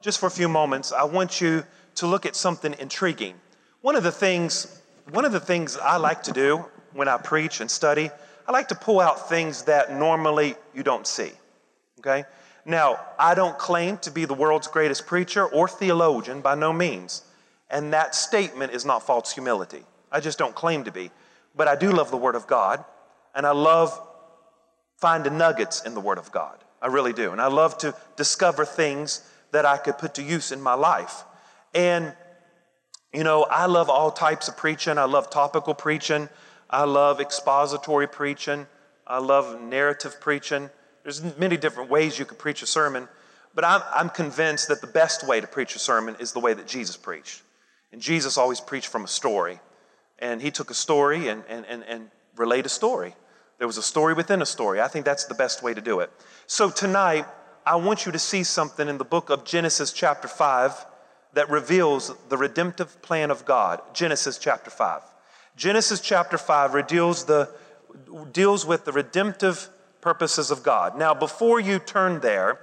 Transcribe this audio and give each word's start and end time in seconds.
just 0.00 0.18
for 0.20 0.26
a 0.26 0.30
few 0.30 0.48
moments, 0.48 0.92
I 0.92 1.04
want 1.04 1.40
you 1.40 1.64
to 1.96 2.06
look 2.06 2.26
at 2.26 2.36
something 2.36 2.74
intriguing. 2.78 3.34
One 3.80 3.96
of 3.96 4.02
the 4.02 4.12
things, 4.12 4.80
one 5.10 5.24
of 5.24 5.32
the 5.32 5.40
things 5.40 5.76
I 5.76 5.96
like 5.96 6.22
to 6.24 6.32
do 6.32 6.64
when 6.92 7.08
I 7.08 7.16
preach 7.16 7.60
and 7.60 7.70
study, 7.70 8.10
I 8.46 8.52
like 8.52 8.68
to 8.68 8.74
pull 8.74 9.00
out 9.00 9.28
things 9.28 9.64
that 9.64 9.92
normally 9.92 10.54
you 10.74 10.82
don't 10.82 11.06
see. 11.06 11.32
Okay? 11.98 12.24
Now, 12.64 13.00
I 13.18 13.34
don't 13.34 13.58
claim 13.58 13.98
to 13.98 14.10
be 14.10 14.24
the 14.24 14.34
world's 14.34 14.68
greatest 14.68 15.06
preacher 15.06 15.46
or 15.46 15.68
theologian 15.68 16.40
by 16.40 16.54
no 16.54 16.72
means. 16.72 17.22
And 17.70 17.92
that 17.92 18.14
statement 18.14 18.72
is 18.72 18.84
not 18.84 19.06
false 19.06 19.32
humility. 19.32 19.84
I 20.10 20.20
just 20.20 20.38
don't 20.38 20.54
claim 20.54 20.84
to 20.84 20.92
be. 20.92 21.10
But 21.56 21.68
I 21.68 21.76
do 21.76 21.90
love 21.90 22.10
the 22.10 22.16
Word 22.16 22.34
of 22.34 22.46
God, 22.46 22.84
and 23.34 23.46
I 23.46 23.50
love 23.50 24.00
finding 24.96 25.36
nuggets 25.36 25.82
in 25.84 25.94
the 25.94 26.00
Word 26.00 26.18
of 26.18 26.30
God. 26.30 26.58
I 26.80 26.86
really 26.86 27.12
do. 27.12 27.32
And 27.32 27.40
I 27.40 27.48
love 27.48 27.76
to 27.78 27.94
discover 28.16 28.64
things 28.64 29.28
that 29.52 29.64
I 29.64 29.76
could 29.76 29.98
put 29.98 30.14
to 30.14 30.22
use 30.22 30.52
in 30.52 30.60
my 30.60 30.74
life. 30.74 31.24
And, 31.74 32.14
you 33.12 33.24
know, 33.24 33.44
I 33.44 33.66
love 33.66 33.88
all 33.88 34.10
types 34.10 34.48
of 34.48 34.56
preaching. 34.56 34.98
I 34.98 35.04
love 35.04 35.30
topical 35.30 35.74
preaching. 35.74 36.28
I 36.70 36.84
love 36.84 37.20
expository 37.20 38.06
preaching. 38.06 38.66
I 39.06 39.18
love 39.18 39.60
narrative 39.60 40.20
preaching. 40.20 40.70
There's 41.02 41.22
many 41.38 41.56
different 41.56 41.90
ways 41.90 42.18
you 42.18 42.24
could 42.26 42.38
preach 42.38 42.62
a 42.62 42.66
sermon, 42.66 43.08
but 43.54 43.64
I'm, 43.64 43.80
I'm 43.94 44.10
convinced 44.10 44.68
that 44.68 44.82
the 44.82 44.86
best 44.86 45.26
way 45.26 45.40
to 45.40 45.46
preach 45.46 45.74
a 45.74 45.78
sermon 45.78 46.16
is 46.20 46.32
the 46.32 46.40
way 46.40 46.52
that 46.52 46.66
Jesus 46.66 46.96
preached. 46.96 47.42
And 47.92 48.02
Jesus 48.02 48.36
always 48.36 48.60
preached 48.60 48.88
from 48.88 49.04
a 49.04 49.08
story. 49.08 49.60
And 50.18 50.42
he 50.42 50.50
took 50.50 50.70
a 50.70 50.74
story 50.74 51.28
and, 51.28 51.42
and, 51.48 51.64
and, 51.66 51.82
and 51.84 52.10
relayed 52.36 52.66
a 52.66 52.68
story. 52.68 53.14
There 53.56 53.66
was 53.66 53.78
a 53.78 53.82
story 53.82 54.14
within 54.14 54.42
a 54.42 54.46
story. 54.46 54.80
I 54.80 54.88
think 54.88 55.04
that's 55.04 55.24
the 55.24 55.34
best 55.34 55.62
way 55.62 55.72
to 55.72 55.80
do 55.80 56.00
it. 56.00 56.10
So 56.46 56.70
tonight, 56.70 57.26
I 57.68 57.76
want 57.76 58.06
you 58.06 58.12
to 58.12 58.18
see 58.18 58.44
something 58.44 58.88
in 58.88 58.96
the 58.96 59.04
book 59.04 59.28
of 59.28 59.44
Genesis, 59.44 59.92
chapter 59.92 60.26
5, 60.26 60.86
that 61.34 61.50
reveals 61.50 62.14
the 62.30 62.38
redemptive 62.38 63.02
plan 63.02 63.30
of 63.30 63.44
God. 63.44 63.82
Genesis, 63.92 64.38
chapter 64.38 64.70
5. 64.70 65.02
Genesis, 65.54 66.00
chapter 66.00 66.38
5 66.38 66.72
reveals 66.72 67.26
the, 67.26 67.50
deals 68.32 68.64
with 68.64 68.86
the 68.86 68.92
redemptive 68.92 69.68
purposes 70.00 70.50
of 70.50 70.62
God. 70.62 70.98
Now, 70.98 71.12
before 71.12 71.60
you 71.60 71.78
turn 71.78 72.20
there, 72.20 72.58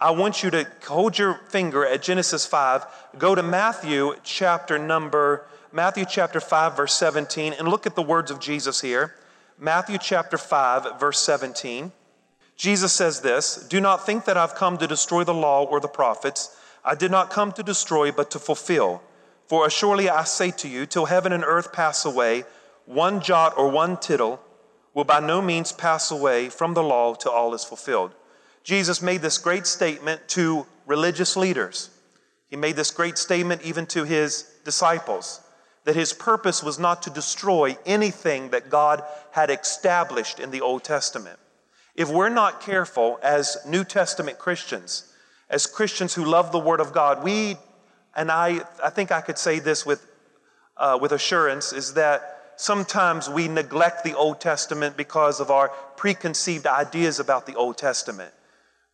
I 0.00 0.12
want 0.12 0.42
you 0.42 0.48
to 0.48 0.66
hold 0.86 1.18
your 1.18 1.34
finger 1.50 1.84
at 1.84 2.00
Genesis 2.00 2.46
5, 2.46 2.86
go 3.18 3.34
to 3.34 3.42
Matthew 3.42 4.14
chapter 4.24 4.78
number, 4.78 5.44
Matthew 5.70 6.06
chapter 6.08 6.40
5, 6.40 6.74
verse 6.74 6.94
17, 6.94 7.52
and 7.52 7.68
look 7.68 7.84
at 7.84 7.94
the 7.94 8.00
words 8.00 8.30
of 8.30 8.40
Jesus 8.40 8.80
here. 8.80 9.16
Matthew 9.58 9.98
chapter 9.98 10.38
5, 10.38 10.98
verse 10.98 11.18
17. 11.18 11.92
Jesus 12.56 12.92
says 12.92 13.20
this 13.20 13.56
Do 13.68 13.80
not 13.80 14.06
think 14.06 14.24
that 14.24 14.36
I've 14.36 14.54
come 14.54 14.78
to 14.78 14.86
destroy 14.86 15.24
the 15.24 15.34
law 15.34 15.64
or 15.64 15.80
the 15.80 15.88
prophets. 15.88 16.56
I 16.84 16.94
did 16.94 17.10
not 17.10 17.30
come 17.30 17.52
to 17.52 17.62
destroy, 17.62 18.12
but 18.12 18.30
to 18.30 18.38
fulfill. 18.38 19.02
For 19.46 19.68
surely 19.70 20.08
I 20.08 20.24
say 20.24 20.50
to 20.52 20.68
you, 20.68 20.86
till 20.86 21.06
heaven 21.06 21.32
and 21.32 21.44
earth 21.44 21.72
pass 21.72 22.04
away, 22.04 22.44
one 22.84 23.20
jot 23.20 23.56
or 23.56 23.68
one 23.68 23.96
tittle 23.96 24.40
will 24.94 25.04
by 25.04 25.20
no 25.20 25.42
means 25.42 25.72
pass 25.72 26.10
away 26.10 26.48
from 26.48 26.74
the 26.74 26.82
law 26.82 27.14
till 27.14 27.32
all 27.32 27.54
is 27.54 27.64
fulfilled. 27.64 28.14
Jesus 28.64 29.02
made 29.02 29.22
this 29.22 29.38
great 29.38 29.66
statement 29.66 30.26
to 30.28 30.66
religious 30.86 31.36
leaders. 31.36 31.90
He 32.48 32.56
made 32.56 32.76
this 32.76 32.90
great 32.90 33.18
statement 33.18 33.62
even 33.62 33.86
to 33.86 34.04
his 34.04 34.50
disciples 34.64 35.40
that 35.84 35.94
his 35.94 36.12
purpose 36.12 36.62
was 36.62 36.78
not 36.78 37.02
to 37.02 37.10
destroy 37.10 37.76
anything 37.86 38.50
that 38.50 38.70
God 38.70 39.02
had 39.30 39.50
established 39.50 40.40
in 40.40 40.50
the 40.50 40.60
Old 40.60 40.82
Testament. 40.82 41.38
If 41.96 42.10
we're 42.10 42.28
not 42.28 42.60
careful 42.60 43.18
as 43.22 43.56
New 43.66 43.82
Testament 43.82 44.38
Christians, 44.38 45.12
as 45.48 45.66
Christians 45.66 46.14
who 46.14 46.24
love 46.24 46.52
the 46.52 46.58
Word 46.58 46.80
of 46.80 46.92
God, 46.92 47.24
we, 47.24 47.56
and 48.14 48.30
I, 48.30 48.60
I 48.82 48.90
think 48.90 49.10
I 49.10 49.20
could 49.20 49.38
say 49.38 49.58
this 49.58 49.84
with, 49.86 50.06
uh, 50.76 50.98
with 51.00 51.12
assurance, 51.12 51.72
is 51.72 51.94
that 51.94 52.52
sometimes 52.56 53.28
we 53.28 53.48
neglect 53.48 54.04
the 54.04 54.14
Old 54.14 54.40
Testament 54.40 54.96
because 54.96 55.40
of 55.40 55.50
our 55.50 55.68
preconceived 55.96 56.66
ideas 56.66 57.18
about 57.18 57.46
the 57.46 57.54
Old 57.54 57.78
Testament. 57.78 58.32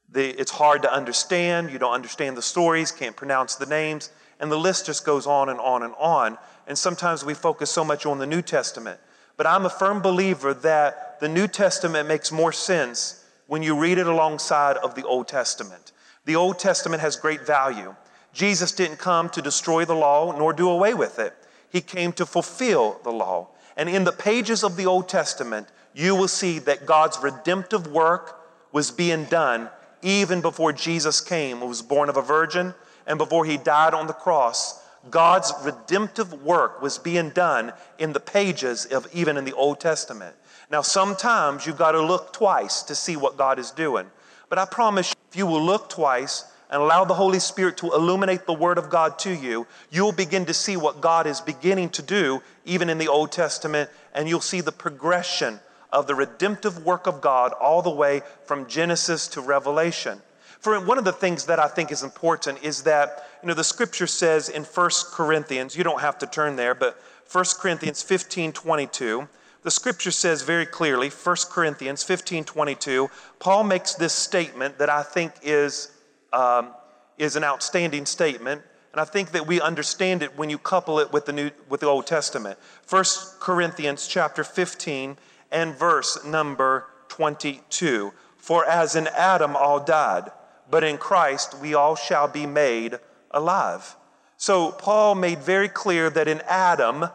The, 0.09 0.29
it's 0.41 0.53
hard 0.53 0.83
to 0.83 0.93
understand, 0.93 1.71
you 1.71 1.79
don't 1.79 1.95
understand 1.95 2.37
the 2.37 2.43
stories, 2.43 2.93
can't 2.93 3.17
pronounce 3.17 3.57
the 3.57 3.67
names, 3.67 4.11
and 4.39 4.51
the 4.51 4.59
list 4.59 4.87
just 4.87 5.05
goes 5.05 5.27
on 5.27 5.49
and 5.49 5.59
on 5.59 5.83
and 5.83 5.95
on 5.99 6.39
and 6.67 6.79
sometimes 6.79 7.25
we 7.25 7.35
focus 7.35 7.71
so 7.71 7.85
much 7.85 8.07
on 8.07 8.19
the 8.19 8.27
New 8.27 8.43
Testament. 8.43 9.01
But 9.37 9.47
I'm 9.47 9.67
a 9.67 9.71
firm 9.71 10.01
believer 10.01 10.55
that 10.55 11.21
the 11.21 11.29
New 11.29 11.47
Testament 11.47 12.09
makes 12.09 12.31
more 12.33 12.53
sense 12.53 13.25
when 13.47 13.63
you 13.63 13.79
read 13.79 13.99
it 13.99 14.07
alongside 14.07 14.77
of 14.79 14.95
the 14.95 15.05
Old 15.05 15.29
Testament. 15.29 15.93
The 16.25 16.37
Old 16.37 16.59
Testament 16.59 17.03
has 17.03 17.17
great 17.17 17.47
value. 17.47 17.95
Jesus 18.33 18.73
didn't 18.73 18.99
come 18.99 19.29
to 19.31 19.43
destroy 19.43 19.85
the 19.85 19.95
law 19.95 20.37
nor 20.37 20.53
do 20.53 20.71
away 20.71 20.95
with 20.95 21.19
it. 21.19 21.35
He 21.71 21.81
came 21.81 22.13
to 22.13 22.27
fulfill 22.27 23.01
the 23.03 23.11
law. 23.11 23.49
And 23.77 23.89
in 23.89 24.05
the 24.05 24.13
pages 24.13 24.63
of 24.63 24.77
the 24.77 24.87
Old 24.87 25.09
Testament, 25.09 25.69
you 25.95 26.15
will 26.15 26.29
see 26.29 26.59
that 26.61 26.87
God's 26.87 27.19
redemptive 27.23 27.87
work 27.87 28.41
was 28.73 28.91
being 28.91 29.25
done 29.25 29.71
even 30.03 30.41
before 30.41 30.73
Jesus 30.73 31.21
came, 31.21 31.61
was 31.61 31.83
born 31.83 32.09
of 32.09 32.17
a 32.17 32.23
virgin, 32.23 32.75
and 33.07 33.19
before 33.19 33.45
he 33.45 33.57
died 33.57 33.95
on 33.95 34.07
the 34.07 34.13
cross 34.13 34.82
God's 35.11 35.53
redemptive 35.65 36.43
work 36.45 36.81
was 36.81 36.99
being 36.99 37.31
done 37.31 37.73
in 37.99 38.13
the 38.13 38.21
pages 38.21 38.87
of 38.87 39.07
even 39.13 39.37
in 39.37 39.45
the 39.45 39.53
Old 39.53 39.81
Testament. 39.81 40.37
Now, 40.71 40.83
sometimes 40.83 41.67
you've 41.67 41.77
got 41.77 41.93
to 41.93 42.01
look 42.01 42.33
twice 42.33 42.83
to 42.85 42.95
see 42.95 43.17
what 43.17 43.37
God 43.37 43.59
is 43.59 43.71
doing. 43.71 44.07
But 44.49 44.59
I 44.59 44.65
promise 44.65 45.11
you, 45.11 45.15
if 45.31 45.37
you 45.37 45.47
will 45.47 45.63
look 45.63 45.89
twice 45.89 46.45
and 46.71 46.81
allow 46.81 47.05
the 47.05 47.15
Holy 47.15 47.39
Spirit 47.39 47.77
to 47.79 47.93
illuminate 47.93 48.47
the 48.47 48.55
Word 48.55 48.79
of 48.79 48.89
God 48.89 49.19
to 49.21 49.31
you, 49.31 49.67
you'll 49.91 50.13
begin 50.13 50.47
to 50.47 50.55
see 50.55 50.77
what 50.77 51.01
God 51.01 51.27
is 51.27 51.41
beginning 51.41 51.91
to 51.91 52.03
do 52.03 52.43
even 52.65 52.89
in 52.89 52.99
the 52.99 53.09
Old 53.09 53.33
Testament, 53.33 53.91
and 54.15 54.29
you'll 54.29 54.41
see 54.41 54.61
the 54.61 54.73
progression 54.73 55.61
of 55.93 56.07
the 56.07 56.15
redemptive 56.15 56.85
work 56.85 57.07
of 57.07 57.21
God 57.21 57.53
all 57.53 57.83
the 57.83 57.91
way 57.91 58.23
from 58.47 58.67
Genesis 58.67 59.29
to 59.29 59.41
Revelation. 59.41 60.23
For 60.61 60.79
one 60.81 60.97
of 60.97 61.05
the 61.05 61.13
things 61.13 61.47
that 61.47 61.59
I 61.59 61.67
think 61.67 61.91
is 61.91 62.03
important 62.03 62.63
is 62.63 62.85
that, 62.85 63.27
you 63.43 63.49
know, 63.49 63.55
the 63.55 63.65
scripture 63.65 64.07
says 64.07 64.49
in 64.49 64.63
1 64.63 64.91
Corinthians, 65.11 65.77
you 65.77 65.83
don't 65.83 66.01
have 66.01 66.19
to 66.19 66.27
turn 66.27 66.57
there, 66.57 66.75
but 66.75 67.01
1 67.31 67.45
Corinthians 67.59 68.03
15 68.03 68.53
22, 68.53 69.29
the 69.63 69.71
scripture 69.71 70.11
says 70.11 70.43
very 70.43 70.67
clearly, 70.67 71.09
1 71.09 71.37
Corinthians 71.51 72.05
15 72.05 72.45
22, 72.45 73.11
Paul 73.41 73.65
makes 73.65 73.95
this 73.95 74.13
statement 74.13 74.79
that 74.79 74.91
I 74.91 75.03
think 75.03 75.33
is, 75.43 75.91
um, 76.33 76.71
is 77.19 77.37
an 77.37 77.45
outstanding 77.45 78.07
statement. 78.07 78.63
And 78.93 79.01
I 79.01 79.05
think 79.05 79.33
that 79.33 79.47
we 79.47 79.61
understand 79.61 80.23
it 80.23 80.37
when 80.37 80.51
you 80.51 80.59
couple 80.59 80.99
it 80.99 81.13
with 81.13 81.25
the 81.25 81.33
New 81.33 81.51
with 81.69 81.81
the 81.81 81.87
Old 81.87 82.07
Testament. 82.07 82.59
1 82.89 83.05
Corinthians 83.41 84.07
chapter 84.07 84.45
15 84.45 85.17
and 85.51 85.75
verse 85.75 86.23
number 86.25 86.87
22. 87.09 88.13
For 88.37 88.67
as 88.67 88.95
in 88.95 89.07
Adam 89.09 89.57
all 89.57 89.81
died, 89.83 90.31
but 90.71 90.85
in 90.85 90.99
Christ 90.99 91.59
we 91.59 91.73
all 91.73 91.97
shall 91.97 92.29
be 92.29 92.45
made 92.45 92.99
alive. 93.33 93.97
So 94.37 94.73
Paul 94.73 95.15
made 95.15 95.39
very 95.41 95.69
clear 95.69 96.11
that 96.11 96.29
in 96.29 96.41
Adam 96.49 97.07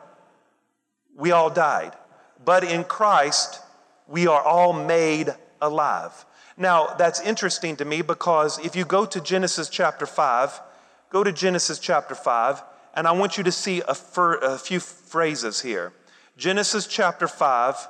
we 1.16 1.32
all 1.32 1.50
died, 1.50 1.94
but 2.44 2.64
in 2.64 2.84
Christ 2.84 3.62
we 4.08 4.28
are 4.28 4.42
all 4.42 4.74
made 4.74 5.34
alive. 5.62 6.26
Now, 6.58 6.96
that's 6.98 7.22
interesting 7.22 7.76
to 7.78 7.86
me 7.86 8.02
because 8.02 8.58
if 8.66 8.76
you 8.76 8.86
go 8.86 9.06
to 9.06 9.22
Genesis 9.22 9.70
chapter 9.70 10.06
5, 10.06 10.60
go 11.12 11.24
to 11.24 11.32
Genesis 11.32 11.78
chapter 11.78 12.16
5, 12.16 12.64
and 12.96 13.08
I 13.08 13.12
want 13.12 13.38
you 13.38 13.44
to 13.44 13.52
see 13.52 13.84
a, 13.88 13.94
fir- 13.94 14.40
a 14.40 14.58
few 14.58 14.80
phrases 14.80 15.62
here. 15.62 15.94
Genesis 16.36 16.88
chapter 16.88 17.28
5, 17.28 17.88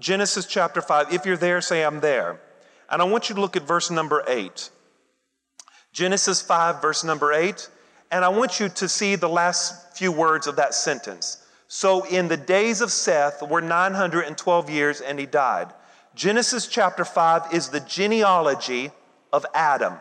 Genesis 0.00 0.46
chapter 0.46 0.80
5. 0.80 1.12
If 1.12 1.26
you're 1.26 1.36
there, 1.36 1.60
say, 1.60 1.84
I'm 1.84 2.00
there. 2.00 2.40
And 2.90 3.00
I 3.00 3.04
want 3.04 3.28
you 3.28 3.36
to 3.36 3.40
look 3.40 3.56
at 3.56 3.62
verse 3.62 3.90
number 3.90 4.24
8. 4.26 4.70
Genesis 5.98 6.40
5, 6.40 6.80
verse 6.80 7.02
number 7.02 7.32
8. 7.32 7.68
And 8.12 8.24
I 8.24 8.28
want 8.28 8.60
you 8.60 8.68
to 8.68 8.88
see 8.88 9.16
the 9.16 9.28
last 9.28 9.96
few 9.96 10.12
words 10.12 10.46
of 10.46 10.54
that 10.54 10.72
sentence. 10.72 11.44
So 11.66 12.04
in 12.04 12.28
the 12.28 12.36
days 12.36 12.80
of 12.80 12.92
Seth 12.92 13.42
were 13.42 13.60
912 13.60 14.70
years 14.70 15.00
and 15.00 15.18
he 15.18 15.26
died. 15.26 15.72
Genesis 16.14 16.68
chapter 16.68 17.04
5 17.04 17.52
is 17.52 17.70
the 17.70 17.80
genealogy 17.80 18.92
of 19.32 19.44
Adam. 19.52 19.94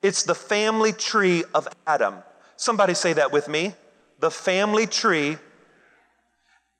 It's 0.00 0.22
the 0.22 0.36
family 0.36 0.92
tree 0.92 1.42
of 1.52 1.66
Adam. 1.88 2.14
Somebody 2.54 2.94
say 2.94 3.12
that 3.14 3.32
with 3.32 3.48
me. 3.48 3.74
The 4.20 4.30
family 4.30 4.86
tree. 4.86 5.38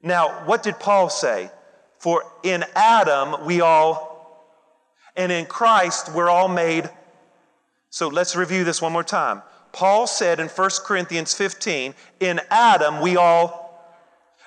Now, 0.04 0.46
what 0.46 0.62
did 0.62 0.78
Paul 0.78 1.08
say? 1.08 1.50
For 1.98 2.22
in 2.44 2.64
Adam 2.76 3.44
we 3.44 3.60
all, 3.60 4.46
and 5.16 5.32
in 5.32 5.46
Christ 5.46 6.14
we're 6.14 6.30
all 6.30 6.46
made 6.46 6.88
so 7.96 8.08
let's 8.08 8.36
review 8.36 8.62
this 8.62 8.82
one 8.82 8.92
more 8.92 9.02
time. 9.02 9.40
Paul 9.72 10.06
said 10.06 10.38
in 10.38 10.48
1 10.48 10.70
Corinthians 10.84 11.32
15, 11.32 11.94
in 12.20 12.40
Adam 12.50 13.00
we 13.00 13.16
all, 13.16 13.90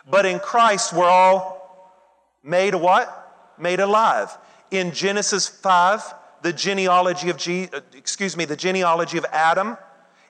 but 0.08 0.24
in 0.24 0.38
Christ 0.38 0.94
we're 0.94 1.10
all 1.10 1.98
made 2.44 2.76
what? 2.76 3.56
Made 3.58 3.80
alive. 3.80 4.38
In 4.70 4.92
Genesis 4.92 5.48
5, 5.48 6.14
the 6.44 6.54
genealogy 6.54 7.32
of 7.32 7.38
G, 7.38 7.70
uh, 7.74 7.80
excuse 7.96 8.38
me, 8.38 8.46
the 8.46 8.56
genealogy 8.56 9.18
of 9.18 9.26
Adam. 9.32 9.80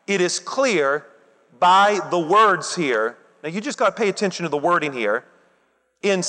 it 0.07 0.21
is 0.21 0.39
clear 0.39 1.05
by 1.59 1.99
the 2.11 2.19
words 2.19 2.73
here. 2.73 3.17
Now 3.43 3.49
you 3.49 3.59
just 3.59 3.77
got 3.77 3.97
to 3.97 4.01
pay 4.01 4.07
attention 4.07 4.43
to 4.43 4.49
the 4.49 4.57
wording 4.57 4.93
here. 4.93 5.25
In 6.03 6.21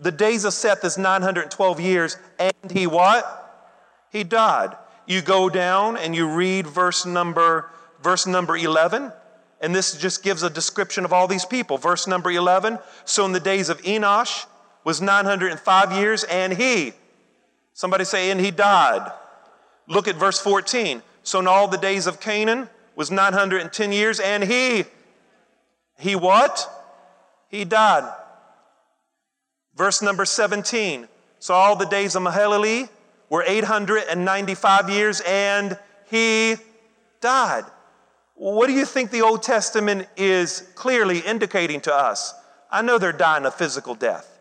the 0.00 0.12
days 0.12 0.44
of 0.44 0.52
Seth 0.52 0.84
is 0.84 0.96
912 0.96 1.80
years, 1.80 2.16
and 2.38 2.70
he 2.70 2.86
what? 2.86 3.74
He 4.12 4.22
died. 4.22 4.76
You 5.06 5.22
go 5.22 5.48
down 5.48 5.96
and 5.96 6.14
you 6.14 6.28
read 6.28 6.66
verse 6.66 7.04
number 7.04 7.70
verse 8.02 8.26
number 8.26 8.56
11, 8.56 9.12
and 9.60 9.74
this 9.74 9.96
just 9.96 10.22
gives 10.22 10.42
a 10.42 10.50
description 10.50 11.04
of 11.04 11.12
all 11.12 11.28
these 11.28 11.44
people. 11.44 11.78
Verse 11.78 12.06
number 12.06 12.30
11. 12.30 12.78
So 13.04 13.24
in 13.24 13.32
the 13.32 13.40
days 13.40 13.68
of 13.68 13.80
Enosh 13.82 14.46
was 14.84 15.00
905 15.00 15.92
years, 15.92 16.24
and 16.24 16.52
he, 16.52 16.92
somebody 17.72 18.04
say, 18.04 18.30
and 18.30 18.40
he 18.40 18.50
died. 18.50 19.10
Look 19.86 20.08
at 20.08 20.16
verse 20.16 20.40
14. 20.40 21.02
So 21.22 21.38
in 21.38 21.46
all 21.46 21.68
the 21.68 21.78
days 21.78 22.06
of 22.06 22.20
canaan 22.20 22.68
was 22.96 23.10
910 23.10 23.92
years, 23.92 24.18
and 24.18 24.42
he, 24.42 24.84
he 25.98 26.16
what? 26.16 26.68
He 27.48 27.64
died. 27.64 28.12
Verse 29.76 30.02
number 30.02 30.24
17. 30.24 31.08
So 31.38 31.54
all 31.54 31.76
the 31.76 31.86
days 31.86 32.16
of 32.16 32.22
Mahalalel 32.22 32.88
were 33.32 33.42
895 33.46 34.90
years, 34.90 35.22
and 35.26 35.78
he 36.10 36.56
died. 37.22 37.64
What 38.34 38.66
do 38.66 38.74
you 38.74 38.84
think 38.84 39.10
the 39.10 39.22
Old 39.22 39.42
Testament 39.42 40.06
is 40.18 40.68
clearly 40.74 41.20
indicating 41.20 41.80
to 41.82 41.94
us? 41.94 42.34
I 42.70 42.82
know 42.82 42.98
they're 42.98 43.10
dying 43.10 43.46
a 43.46 43.50
physical 43.50 43.94
death. 43.94 44.38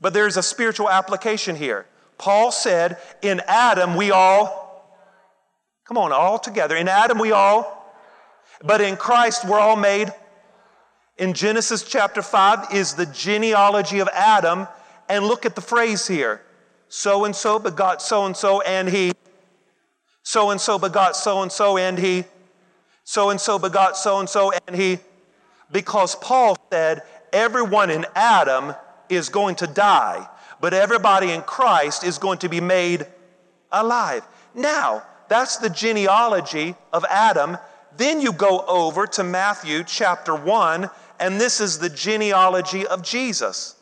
But 0.00 0.14
there's 0.14 0.36
a 0.36 0.42
spiritual 0.42 0.88
application 0.88 1.56
here. 1.56 1.86
Paul 2.16 2.52
said, 2.52 2.98
In 3.22 3.40
Adam 3.48 3.96
we 3.96 4.12
all, 4.12 4.94
come 5.84 5.98
on, 5.98 6.12
all 6.12 6.38
together. 6.38 6.76
In 6.76 6.86
Adam 6.86 7.18
we 7.18 7.32
all, 7.32 7.92
but 8.62 8.80
in 8.80 8.96
Christ 8.96 9.48
we're 9.48 9.58
all 9.58 9.74
made. 9.74 10.14
In 11.18 11.32
Genesis 11.32 11.82
chapter 11.82 12.22
5 12.22 12.72
is 12.72 12.94
the 12.94 13.06
genealogy 13.06 13.98
of 13.98 14.08
Adam. 14.14 14.68
And 15.08 15.24
look 15.24 15.44
at 15.44 15.56
the 15.56 15.60
phrase 15.60 16.06
here 16.06 16.40
so 16.94 17.24
and 17.24 17.34
so 17.34 17.58
begot 17.58 18.02
so 18.02 18.26
and 18.26 18.36
so, 18.36 18.60
and 18.60 18.86
he. 18.86 19.12
So 20.24 20.50
and 20.50 20.60
so 20.60 20.78
begot 20.78 21.16
so 21.16 21.40
and 21.40 21.50
so, 21.50 21.78
and 21.78 21.98
he. 21.98 22.24
So 23.02 23.30
and 23.30 23.40
so 23.40 23.58
begot 23.58 23.96
so 23.96 24.20
and 24.20 24.28
so, 24.28 24.52
and 24.66 24.76
he. 24.76 24.98
Because 25.72 26.14
Paul 26.16 26.54
said, 26.70 27.00
everyone 27.32 27.88
in 27.88 28.04
Adam 28.14 28.74
is 29.08 29.30
going 29.30 29.54
to 29.56 29.66
die, 29.66 30.28
but 30.60 30.74
everybody 30.74 31.30
in 31.30 31.40
Christ 31.40 32.04
is 32.04 32.18
going 32.18 32.36
to 32.40 32.50
be 32.50 32.60
made 32.60 33.06
alive. 33.70 34.22
Now, 34.54 35.02
that's 35.30 35.56
the 35.56 35.70
genealogy 35.70 36.74
of 36.92 37.06
Adam. 37.08 37.56
Then 37.96 38.20
you 38.20 38.34
go 38.34 38.66
over 38.68 39.06
to 39.06 39.24
Matthew 39.24 39.82
chapter 39.82 40.34
1, 40.34 40.90
and 41.18 41.40
this 41.40 41.58
is 41.58 41.78
the 41.78 41.88
genealogy 41.88 42.86
of 42.86 43.02
Jesus. 43.02 43.76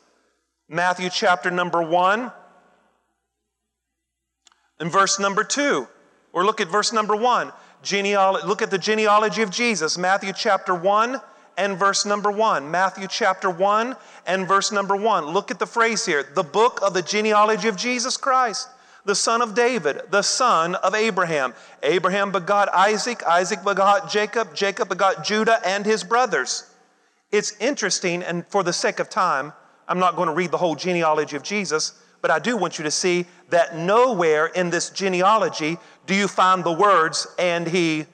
Matthew 0.68 1.10
chapter 1.10 1.50
number 1.50 1.82
1 1.82 2.30
and 4.80 4.90
verse 4.90 5.20
number 5.20 5.44
2. 5.44 5.86
Or 6.32 6.44
look 6.44 6.60
at 6.60 6.68
verse 6.68 6.92
number 6.92 7.14
1. 7.14 7.52
Genealogy, 7.82 8.46
look 8.46 8.62
at 8.62 8.70
the 8.70 8.78
genealogy 8.78 9.42
of 9.42 9.50
Jesus, 9.50 9.96
Matthew 9.96 10.32
chapter 10.34 10.74
1 10.74 11.20
and 11.56 11.78
verse 11.78 12.04
number 12.04 12.30
1. 12.30 12.70
Matthew 12.70 13.06
chapter 13.08 13.50
1 13.50 13.96
and 14.26 14.48
verse 14.48 14.72
number 14.72 14.96
1. 14.96 15.26
Look 15.26 15.50
at 15.50 15.58
the 15.58 15.66
phrase 15.66 16.04
here 16.04 16.24
the 16.34 16.42
book 16.42 16.80
of 16.82 16.94
the 16.94 17.02
genealogy 17.02 17.68
of 17.68 17.76
Jesus 17.76 18.16
Christ, 18.16 18.68
the 19.04 19.14
son 19.14 19.42
of 19.42 19.54
David, 19.54 20.02
the 20.10 20.22
son 20.22 20.74
of 20.76 20.94
Abraham. 20.94 21.54
Abraham 21.82 22.32
begot 22.32 22.68
Isaac, 22.74 23.22
Isaac 23.24 23.64
begot 23.64 24.10
Jacob, 24.10 24.54
Jacob 24.54 24.88
begot 24.88 25.24
Judah 25.24 25.60
and 25.64 25.86
his 25.86 26.04
brothers. 26.04 26.64
It's 27.32 27.56
interesting, 27.60 28.22
and 28.22 28.46
for 28.46 28.62
the 28.62 28.72
sake 28.72 28.98
of 28.98 29.08
time, 29.08 29.52
I'm 29.88 29.98
not 29.98 30.16
going 30.16 30.28
to 30.28 30.34
read 30.34 30.50
the 30.50 30.58
whole 30.58 30.74
genealogy 30.74 31.36
of 31.36 31.42
Jesus, 31.42 31.92
but 32.20 32.30
I 32.30 32.38
do 32.38 32.56
want 32.56 32.78
you 32.78 32.84
to 32.84 32.90
see 32.90 33.26
that 33.50 33.76
nowhere 33.76 34.46
in 34.46 34.70
this 34.70 34.90
genealogy 34.90 35.78
do 36.06 36.14
you 36.14 36.28
find 36.28 36.64
the 36.64 36.72
words, 36.72 37.26
and 37.38 37.66
he, 37.66 38.06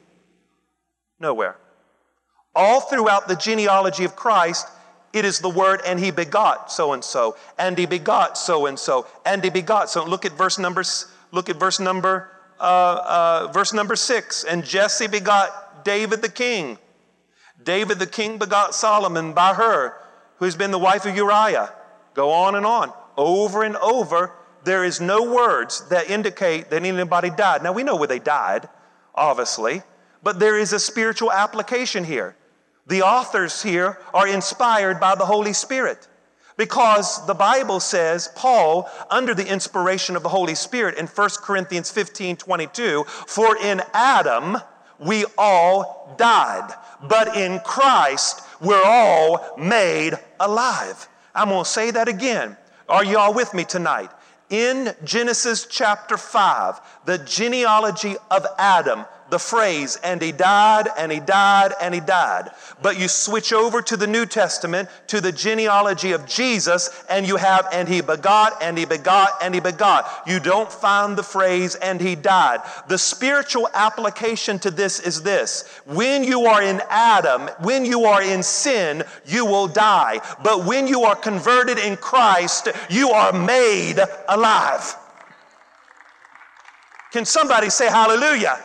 nowhere. 1.18 1.56
All 2.54 2.80
throughout 2.80 3.28
the 3.28 3.36
genealogy 3.36 4.04
of 4.04 4.16
Christ, 4.16 4.66
it 5.12 5.24
is 5.24 5.38
the 5.38 5.48
word, 5.48 5.80
and 5.86 5.98
he 5.98 6.10
begot 6.10 6.70
so 6.70 6.92
and 6.92 7.02
so, 7.02 7.36
and 7.58 7.78
he 7.78 7.86
begot 7.86 8.36
so 8.36 8.66
and 8.66 8.78
so, 8.78 9.06
and 9.24 9.42
he 9.42 9.50
begot 9.50 9.88
so. 9.88 10.04
Look 10.04 10.24
at 10.24 10.32
verse 10.32 10.58
number. 10.58 10.84
Look 11.32 11.48
at 11.48 11.56
verse 11.56 11.80
number. 11.80 12.30
Uh, 12.58 12.62
uh, 12.62 13.52
verse 13.52 13.72
number 13.72 13.96
six. 13.96 14.44
And 14.44 14.64
Jesse 14.64 15.06
begot 15.06 15.84
David 15.84 16.22
the 16.22 16.28
king. 16.28 16.78
David 17.62 17.98
the 17.98 18.06
king 18.06 18.38
begot 18.38 18.74
Solomon 18.74 19.32
by 19.32 19.54
her, 19.54 19.96
who's 20.38 20.56
been 20.56 20.70
the 20.70 20.78
wife 20.78 21.06
of 21.06 21.16
Uriah. 21.16 21.72
Go 22.14 22.30
on 22.30 22.54
and 22.54 22.64
on, 22.64 22.92
over 23.16 23.62
and 23.62 23.76
over. 23.76 24.32
There 24.64 24.84
is 24.84 25.00
no 25.00 25.32
words 25.32 25.88
that 25.88 26.10
indicate 26.10 26.70
that 26.70 26.84
anybody 26.84 27.30
died. 27.30 27.62
Now 27.62 27.72
we 27.72 27.82
know 27.82 27.96
where 27.96 28.08
they 28.08 28.18
died, 28.18 28.68
obviously, 29.14 29.82
but 30.22 30.38
there 30.38 30.58
is 30.58 30.72
a 30.72 30.78
spiritual 30.78 31.30
application 31.30 32.04
here. 32.04 32.36
The 32.86 33.02
authors 33.02 33.62
here 33.62 33.98
are 34.14 34.28
inspired 34.28 35.00
by 35.00 35.14
the 35.14 35.24
Holy 35.24 35.52
Spirit 35.52 36.08
because 36.56 37.24
the 37.26 37.34
Bible 37.34 37.80
says, 37.80 38.28
Paul, 38.34 38.88
under 39.10 39.34
the 39.34 39.46
inspiration 39.46 40.16
of 40.16 40.22
the 40.22 40.28
Holy 40.28 40.54
Spirit 40.54 40.96
in 40.96 41.06
1 41.06 41.30
Corinthians 41.42 41.90
15 41.90 42.36
22, 42.36 43.04
for 43.04 43.56
in 43.56 43.82
Adam 43.92 44.56
we 44.98 45.24
all 45.36 46.14
died, 46.16 46.72
but 47.08 47.36
in 47.36 47.60
Christ 47.60 48.42
we're 48.60 48.82
all 48.84 49.54
made 49.58 50.14
alive. 50.40 51.08
I'm 51.34 51.50
to 51.50 51.64
say 51.64 51.90
that 51.90 52.08
again. 52.08 52.56
Are 52.88 53.04
you 53.04 53.18
all 53.18 53.34
with 53.34 53.52
me 53.52 53.64
tonight? 53.64 54.10
In 54.48 54.94
Genesis 55.04 55.66
chapter 55.68 56.16
5, 56.16 56.80
the 57.04 57.18
genealogy 57.18 58.14
of 58.30 58.46
Adam 58.58 59.04
the 59.30 59.38
phrase, 59.38 59.98
and 60.02 60.22
he 60.22 60.32
died, 60.32 60.88
and 60.96 61.10
he 61.10 61.20
died, 61.20 61.72
and 61.80 61.94
he 61.94 62.00
died. 62.00 62.50
But 62.82 62.98
you 62.98 63.08
switch 63.08 63.52
over 63.52 63.82
to 63.82 63.96
the 63.96 64.06
New 64.06 64.26
Testament, 64.26 64.88
to 65.08 65.20
the 65.20 65.32
genealogy 65.32 66.12
of 66.12 66.26
Jesus, 66.26 66.90
and 67.08 67.26
you 67.26 67.36
have, 67.36 67.66
and 67.72 67.88
he 67.88 68.00
begot, 68.00 68.62
and 68.62 68.78
he 68.78 68.84
begot, 68.84 69.30
and 69.42 69.54
he 69.54 69.60
begot. 69.60 70.08
You 70.26 70.40
don't 70.40 70.70
find 70.70 71.16
the 71.16 71.22
phrase, 71.22 71.74
and 71.76 72.00
he 72.00 72.14
died. 72.14 72.60
The 72.88 72.98
spiritual 72.98 73.68
application 73.74 74.58
to 74.60 74.70
this 74.70 75.00
is 75.00 75.22
this 75.22 75.80
when 75.84 76.22
you 76.24 76.46
are 76.46 76.62
in 76.62 76.80
Adam, 76.88 77.48
when 77.60 77.84
you 77.84 78.04
are 78.04 78.22
in 78.22 78.42
sin, 78.42 79.02
you 79.24 79.44
will 79.44 79.66
die. 79.66 80.20
But 80.42 80.64
when 80.64 80.86
you 80.86 81.02
are 81.02 81.16
converted 81.16 81.78
in 81.78 81.96
Christ, 81.96 82.68
you 82.90 83.10
are 83.10 83.32
made 83.32 83.98
alive. 84.28 84.96
Can 87.12 87.24
somebody 87.24 87.70
say 87.70 87.88
hallelujah? 87.88 88.60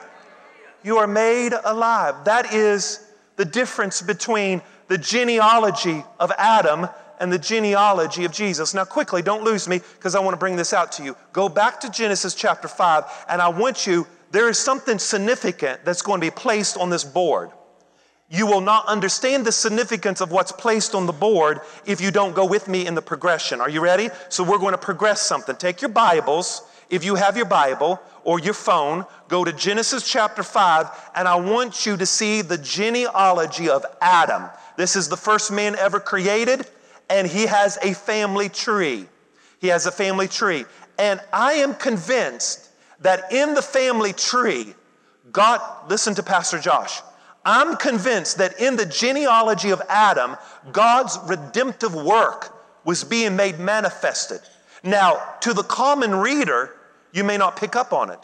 You 0.83 0.97
are 0.97 1.07
made 1.07 1.53
alive. 1.63 2.25
That 2.25 2.53
is 2.53 3.05
the 3.35 3.45
difference 3.45 4.01
between 4.01 4.61
the 4.87 4.97
genealogy 4.97 6.03
of 6.19 6.31
Adam 6.37 6.87
and 7.19 7.31
the 7.31 7.39
genealogy 7.39 8.25
of 8.25 8.31
Jesus. 8.31 8.73
Now, 8.73 8.83
quickly, 8.83 9.21
don't 9.21 9.43
lose 9.43 9.67
me 9.67 9.79
because 9.95 10.15
I 10.15 10.19
want 10.19 10.33
to 10.33 10.39
bring 10.39 10.55
this 10.55 10.73
out 10.73 10.91
to 10.93 11.03
you. 11.03 11.15
Go 11.33 11.47
back 11.47 11.79
to 11.81 11.89
Genesis 11.89 12.33
chapter 12.33 12.67
5, 12.67 13.25
and 13.29 13.41
I 13.41 13.47
want 13.47 13.85
you, 13.85 14.07
there 14.31 14.49
is 14.49 14.57
something 14.57 14.97
significant 14.97 15.85
that's 15.85 16.01
going 16.01 16.19
to 16.19 16.25
be 16.25 16.31
placed 16.31 16.77
on 16.77 16.89
this 16.89 17.03
board. 17.03 17.51
You 18.29 18.47
will 18.47 18.61
not 18.61 18.87
understand 18.87 19.45
the 19.45 19.51
significance 19.51 20.19
of 20.19 20.31
what's 20.31 20.51
placed 20.51 20.95
on 20.95 21.05
the 21.05 21.13
board 21.13 21.59
if 21.85 22.01
you 22.01 22.11
don't 22.11 22.33
go 22.33 22.45
with 22.45 22.67
me 22.67 22.87
in 22.87 22.95
the 22.95 23.01
progression. 23.01 23.61
Are 23.61 23.69
you 23.69 23.81
ready? 23.81 24.09
So, 24.29 24.43
we're 24.43 24.57
going 24.57 24.73
to 24.73 24.77
progress 24.79 25.21
something. 25.21 25.55
Take 25.55 25.81
your 25.81 25.89
Bibles 25.89 26.63
if 26.91 27.05
you 27.05 27.15
have 27.15 27.37
your 27.37 27.45
Bible 27.45 27.99
or 28.23 28.39
your 28.39 28.53
phone, 28.53 29.05
go 29.29 29.43
to 29.43 29.53
Genesis 29.53 30.07
chapter 30.07 30.43
5, 30.43 30.87
and 31.15 31.27
I 31.27 31.35
want 31.35 31.85
you 31.85 31.97
to 31.97 32.05
see 32.05 32.41
the 32.41 32.57
genealogy 32.57 33.69
of 33.69 33.85
Adam. 34.01 34.43
This 34.77 34.95
is 34.95 35.07
the 35.07 35.17
first 35.17 35.51
man 35.51 35.75
ever 35.75 35.99
created, 35.99 36.67
and 37.09 37.25
he 37.25 37.47
has 37.47 37.77
a 37.81 37.93
family 37.93 38.49
tree. 38.49 39.07
He 39.59 39.67
has 39.67 39.85
a 39.85 39.91
family 39.91 40.27
tree. 40.27 40.65
And 40.99 41.21
I 41.31 41.53
am 41.53 41.73
convinced 41.73 42.69
that 42.99 43.31
in 43.31 43.53
the 43.53 43.61
family 43.61 44.13
tree, 44.13 44.75
God, 45.31 45.61
listen 45.89 46.13
to 46.15 46.23
Pastor 46.23 46.59
Josh. 46.59 47.01
I'm 47.45 47.77
convinced 47.77 48.37
that 48.37 48.59
in 48.59 48.75
the 48.75 48.85
genealogy 48.85 49.71
of 49.71 49.81
Adam, 49.89 50.35
God's 50.71 51.17
redemptive 51.25 51.95
work 51.95 52.53
was 52.83 53.03
being 53.03 53.35
made 53.35 53.59
manifested. 53.59 54.41
Now, 54.83 55.35
to 55.41 55.53
the 55.53 55.63
common 55.63 56.13
reader, 56.15 56.75
you 57.13 57.23
may 57.23 57.37
not 57.37 57.55
pick 57.55 57.75
up 57.75 57.93
on 57.93 58.09
it. 58.09 58.19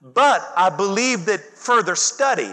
But 0.00 0.52
I 0.56 0.70
believe 0.70 1.26
that 1.26 1.40
further 1.40 1.94
study 1.94 2.50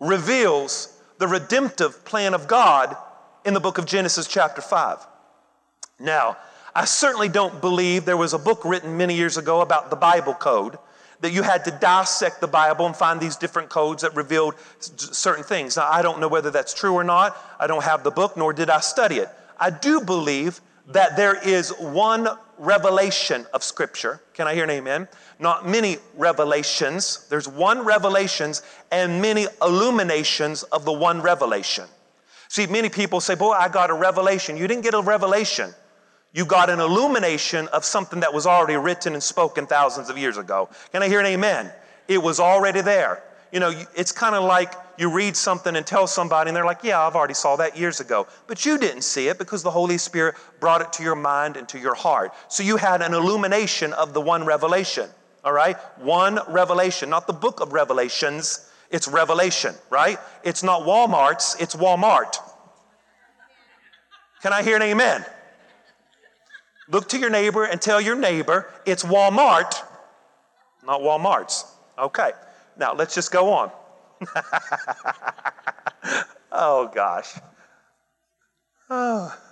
reveals 0.00 0.96
the 1.18 1.28
redemptive 1.28 2.04
plan 2.04 2.34
of 2.34 2.48
God 2.48 2.96
in 3.44 3.54
the 3.54 3.60
book 3.60 3.78
of 3.78 3.86
Genesis, 3.86 4.26
chapter 4.26 4.60
5. 4.60 5.06
Now, 6.00 6.36
I 6.74 6.84
certainly 6.84 7.28
don't 7.28 7.60
believe 7.60 8.04
there 8.04 8.16
was 8.16 8.34
a 8.34 8.38
book 8.38 8.64
written 8.64 8.96
many 8.96 9.14
years 9.14 9.36
ago 9.36 9.60
about 9.60 9.90
the 9.90 9.96
Bible 9.96 10.34
code 10.34 10.78
that 11.20 11.32
you 11.32 11.42
had 11.42 11.64
to 11.64 11.70
dissect 11.72 12.40
the 12.40 12.46
Bible 12.46 12.86
and 12.86 12.94
find 12.94 13.20
these 13.20 13.36
different 13.36 13.68
codes 13.68 14.02
that 14.02 14.14
revealed 14.14 14.54
certain 14.78 15.42
things. 15.42 15.76
Now, 15.76 15.88
I 15.90 16.02
don't 16.02 16.20
know 16.20 16.28
whether 16.28 16.50
that's 16.50 16.72
true 16.72 16.94
or 16.94 17.02
not. 17.02 17.36
I 17.58 17.66
don't 17.66 17.82
have 17.82 18.04
the 18.04 18.10
book, 18.10 18.36
nor 18.36 18.52
did 18.52 18.70
I 18.70 18.80
study 18.80 19.16
it. 19.16 19.28
I 19.58 19.70
do 19.70 20.00
believe 20.00 20.60
that 20.86 21.16
there 21.16 21.34
is 21.34 21.70
one 21.78 22.28
revelation 22.58 23.46
of 23.52 23.62
Scripture. 23.62 24.20
Can 24.34 24.46
I 24.46 24.54
hear 24.54 24.64
an 24.64 24.70
amen? 24.70 25.08
Not 25.38 25.66
many 25.66 25.98
revelations. 26.16 27.26
There's 27.28 27.48
one 27.48 27.84
revelations 27.84 28.62
and 28.90 29.22
many 29.22 29.46
illuminations 29.62 30.62
of 30.64 30.84
the 30.84 30.92
one 30.92 31.22
revelation. 31.22 31.86
See, 32.48 32.66
many 32.66 32.88
people 32.88 33.20
say, 33.20 33.34
Boy, 33.34 33.52
I 33.52 33.68
got 33.68 33.90
a 33.90 33.94
revelation. 33.94 34.56
You 34.56 34.66
didn't 34.66 34.82
get 34.82 34.94
a 34.94 35.00
revelation. 35.00 35.74
You 36.32 36.44
got 36.44 36.70
an 36.70 36.80
illumination 36.80 37.68
of 37.68 37.84
something 37.84 38.20
that 38.20 38.32
was 38.32 38.46
already 38.46 38.76
written 38.76 39.14
and 39.14 39.22
spoken 39.22 39.66
thousands 39.66 40.10
of 40.10 40.18
years 40.18 40.36
ago. 40.36 40.68
Can 40.92 41.02
I 41.02 41.08
hear 41.08 41.20
an 41.20 41.26
amen? 41.26 41.72
It 42.06 42.22
was 42.22 42.40
already 42.40 42.80
there. 42.80 43.22
You 43.52 43.60
know, 43.60 43.72
it's 43.96 44.12
kind 44.12 44.34
of 44.34 44.44
like 44.44 44.74
you 44.98 45.10
read 45.10 45.36
something 45.36 45.74
and 45.76 45.86
tell 45.86 46.06
somebody, 46.06 46.48
and 46.48 46.56
they're 46.56 46.64
like, 46.64 46.82
Yeah, 46.82 47.00
I've 47.00 47.16
already 47.16 47.34
saw 47.34 47.56
that 47.56 47.76
years 47.78 48.00
ago. 48.00 48.26
But 48.46 48.66
you 48.66 48.78
didn't 48.78 49.02
see 49.02 49.28
it 49.28 49.38
because 49.38 49.62
the 49.62 49.70
Holy 49.70 49.98
Spirit 49.98 50.34
brought 50.60 50.80
it 50.80 50.92
to 50.94 51.02
your 51.02 51.14
mind 51.14 51.56
and 51.56 51.68
to 51.70 51.78
your 51.78 51.94
heart. 51.94 52.32
So 52.48 52.62
you 52.62 52.76
had 52.76 53.02
an 53.02 53.14
illumination 53.14 53.92
of 53.94 54.12
the 54.12 54.20
one 54.20 54.44
revelation, 54.44 55.08
all 55.44 55.52
right? 55.52 55.76
One 55.98 56.40
revelation, 56.48 57.10
not 57.10 57.26
the 57.26 57.32
book 57.32 57.60
of 57.60 57.72
Revelations, 57.72 58.68
it's 58.90 59.06
revelation, 59.08 59.74
right? 59.90 60.18
It's 60.44 60.62
not 60.62 60.82
Walmart's, 60.82 61.56
it's 61.60 61.76
Walmart. 61.76 62.36
Can 64.42 64.52
I 64.52 64.62
hear 64.62 64.76
an 64.76 64.82
amen? 64.82 65.24
Look 66.90 67.08
to 67.10 67.18
your 67.18 67.30
neighbor 67.30 67.64
and 67.64 67.80
tell 67.80 68.00
your 68.00 68.16
neighbor 68.16 68.70
it's 68.86 69.04
Walmart, 69.04 69.74
not 70.86 71.00
Walmart's. 71.00 71.64
Okay, 71.98 72.30
now 72.78 72.94
let's 72.94 73.14
just 73.14 73.30
go 73.32 73.52
on. 73.52 73.70
oh, 76.52 76.90
gosh. 76.94 77.38
Oh. 78.90 79.36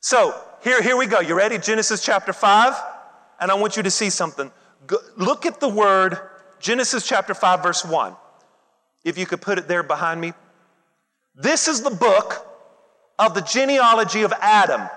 So 0.00 0.40
here, 0.62 0.80
here 0.82 0.96
we 0.96 1.06
go. 1.06 1.18
You 1.18 1.34
ready? 1.36 1.58
Genesis 1.58 2.00
chapter 2.00 2.32
5. 2.32 2.74
And 3.40 3.50
I 3.50 3.54
want 3.54 3.76
you 3.76 3.82
to 3.82 3.90
see 3.90 4.08
something. 4.08 4.52
Go, 4.86 4.98
look 5.16 5.46
at 5.46 5.58
the 5.58 5.68
word 5.68 6.16
Genesis 6.60 7.04
chapter 7.04 7.34
5, 7.34 7.60
verse 7.60 7.84
1. 7.84 8.14
If 9.04 9.18
you 9.18 9.26
could 9.26 9.40
put 9.40 9.58
it 9.58 9.66
there 9.66 9.82
behind 9.82 10.20
me. 10.20 10.32
This 11.34 11.66
is 11.66 11.82
the 11.82 11.90
book 11.90 12.46
of 13.18 13.34
the 13.34 13.40
genealogy 13.40 14.22
of 14.22 14.32
Adam. 14.40 14.88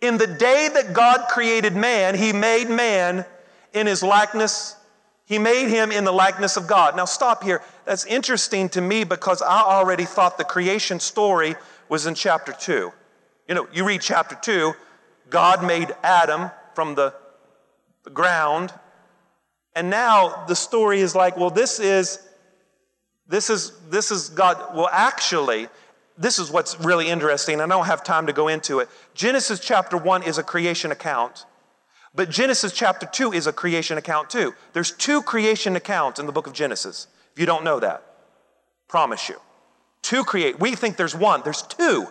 In 0.00 0.18
the 0.18 0.26
day 0.26 0.68
that 0.72 0.94
God 0.94 1.28
created 1.28 1.74
man, 1.74 2.14
he 2.14 2.32
made 2.32 2.70
man 2.70 3.26
in 3.72 3.86
his 3.86 4.02
likeness. 4.02 4.76
He 5.30 5.38
made 5.38 5.68
him 5.68 5.92
in 5.92 6.02
the 6.02 6.12
likeness 6.12 6.56
of 6.56 6.66
God. 6.66 6.96
Now, 6.96 7.04
stop 7.04 7.44
here. 7.44 7.62
That's 7.84 8.04
interesting 8.04 8.68
to 8.70 8.80
me 8.80 9.04
because 9.04 9.42
I 9.42 9.60
already 9.60 10.04
thought 10.04 10.38
the 10.38 10.44
creation 10.44 10.98
story 10.98 11.54
was 11.88 12.06
in 12.06 12.16
chapter 12.16 12.50
2. 12.52 12.92
You 13.46 13.54
know, 13.54 13.68
you 13.72 13.86
read 13.86 14.00
chapter 14.00 14.34
2, 14.34 14.72
God 15.28 15.64
made 15.64 15.94
Adam 16.02 16.50
from 16.74 16.96
the, 16.96 17.14
the 18.02 18.10
ground. 18.10 18.74
And 19.76 19.88
now 19.88 20.46
the 20.48 20.56
story 20.56 20.98
is 20.98 21.14
like, 21.14 21.36
well, 21.36 21.50
this 21.50 21.78
is 21.78 22.18
this 23.28 23.50
is 23.50 23.70
this 23.88 24.10
is 24.10 24.30
God. 24.30 24.74
Well, 24.74 24.88
actually, 24.90 25.68
this 26.18 26.40
is 26.40 26.50
what's 26.50 26.80
really 26.80 27.08
interesting. 27.08 27.60
I 27.60 27.68
don't 27.68 27.86
have 27.86 28.02
time 28.02 28.26
to 28.26 28.32
go 28.32 28.48
into 28.48 28.80
it. 28.80 28.88
Genesis 29.14 29.60
chapter 29.60 29.96
1 29.96 30.24
is 30.24 30.38
a 30.38 30.42
creation 30.42 30.90
account, 30.90 31.46
but 32.14 32.30
Genesis 32.30 32.72
chapter 32.72 33.06
2 33.06 33.32
is 33.32 33.46
a 33.46 33.52
creation 33.52 33.98
account 33.98 34.30
too. 34.30 34.54
There's 34.72 34.92
two 34.92 35.22
creation 35.22 35.76
accounts 35.76 36.18
in 36.18 36.26
the 36.26 36.32
book 36.32 36.46
of 36.46 36.52
Genesis. 36.52 37.06
If 37.32 37.40
you 37.40 37.46
don't 37.46 37.64
know 37.64 37.80
that, 37.80 38.04
promise 38.88 39.28
you. 39.28 39.36
Two 40.02 40.24
create. 40.24 40.58
We 40.58 40.74
think 40.74 40.96
there's 40.96 41.14
one, 41.14 41.42
there's 41.44 41.62
two. 41.62 42.06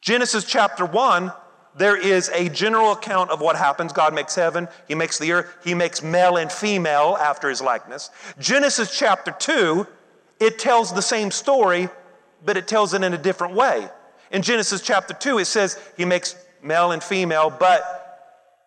Genesis 0.00 0.44
chapter 0.44 0.84
1 0.84 1.32
there 1.76 1.96
is 1.96 2.28
a 2.28 2.48
general 2.50 2.92
account 2.92 3.30
of 3.30 3.40
what 3.40 3.56
happens. 3.56 3.92
God 3.92 4.14
makes 4.14 4.34
heaven, 4.34 4.68
He 4.86 4.94
makes 4.94 5.18
the 5.18 5.32
earth, 5.32 5.56
He 5.64 5.74
makes 5.74 6.02
male 6.02 6.36
and 6.36 6.50
female 6.50 7.16
after 7.20 7.48
His 7.48 7.60
likeness. 7.60 8.10
Genesis 8.38 8.96
chapter 8.96 9.32
2, 9.32 9.86
it 10.40 10.58
tells 10.58 10.92
the 10.92 11.02
same 11.02 11.30
story, 11.30 11.88
but 12.44 12.56
it 12.56 12.68
tells 12.68 12.94
it 12.94 13.02
in 13.02 13.12
a 13.12 13.18
different 13.18 13.54
way. 13.54 13.88
In 14.30 14.42
Genesis 14.42 14.82
chapter 14.82 15.14
2, 15.14 15.38
it 15.38 15.46
says 15.46 15.78
he 15.96 16.04
makes 16.04 16.36
male 16.62 16.92
and 16.92 17.02
female, 17.02 17.50
but 17.50 18.03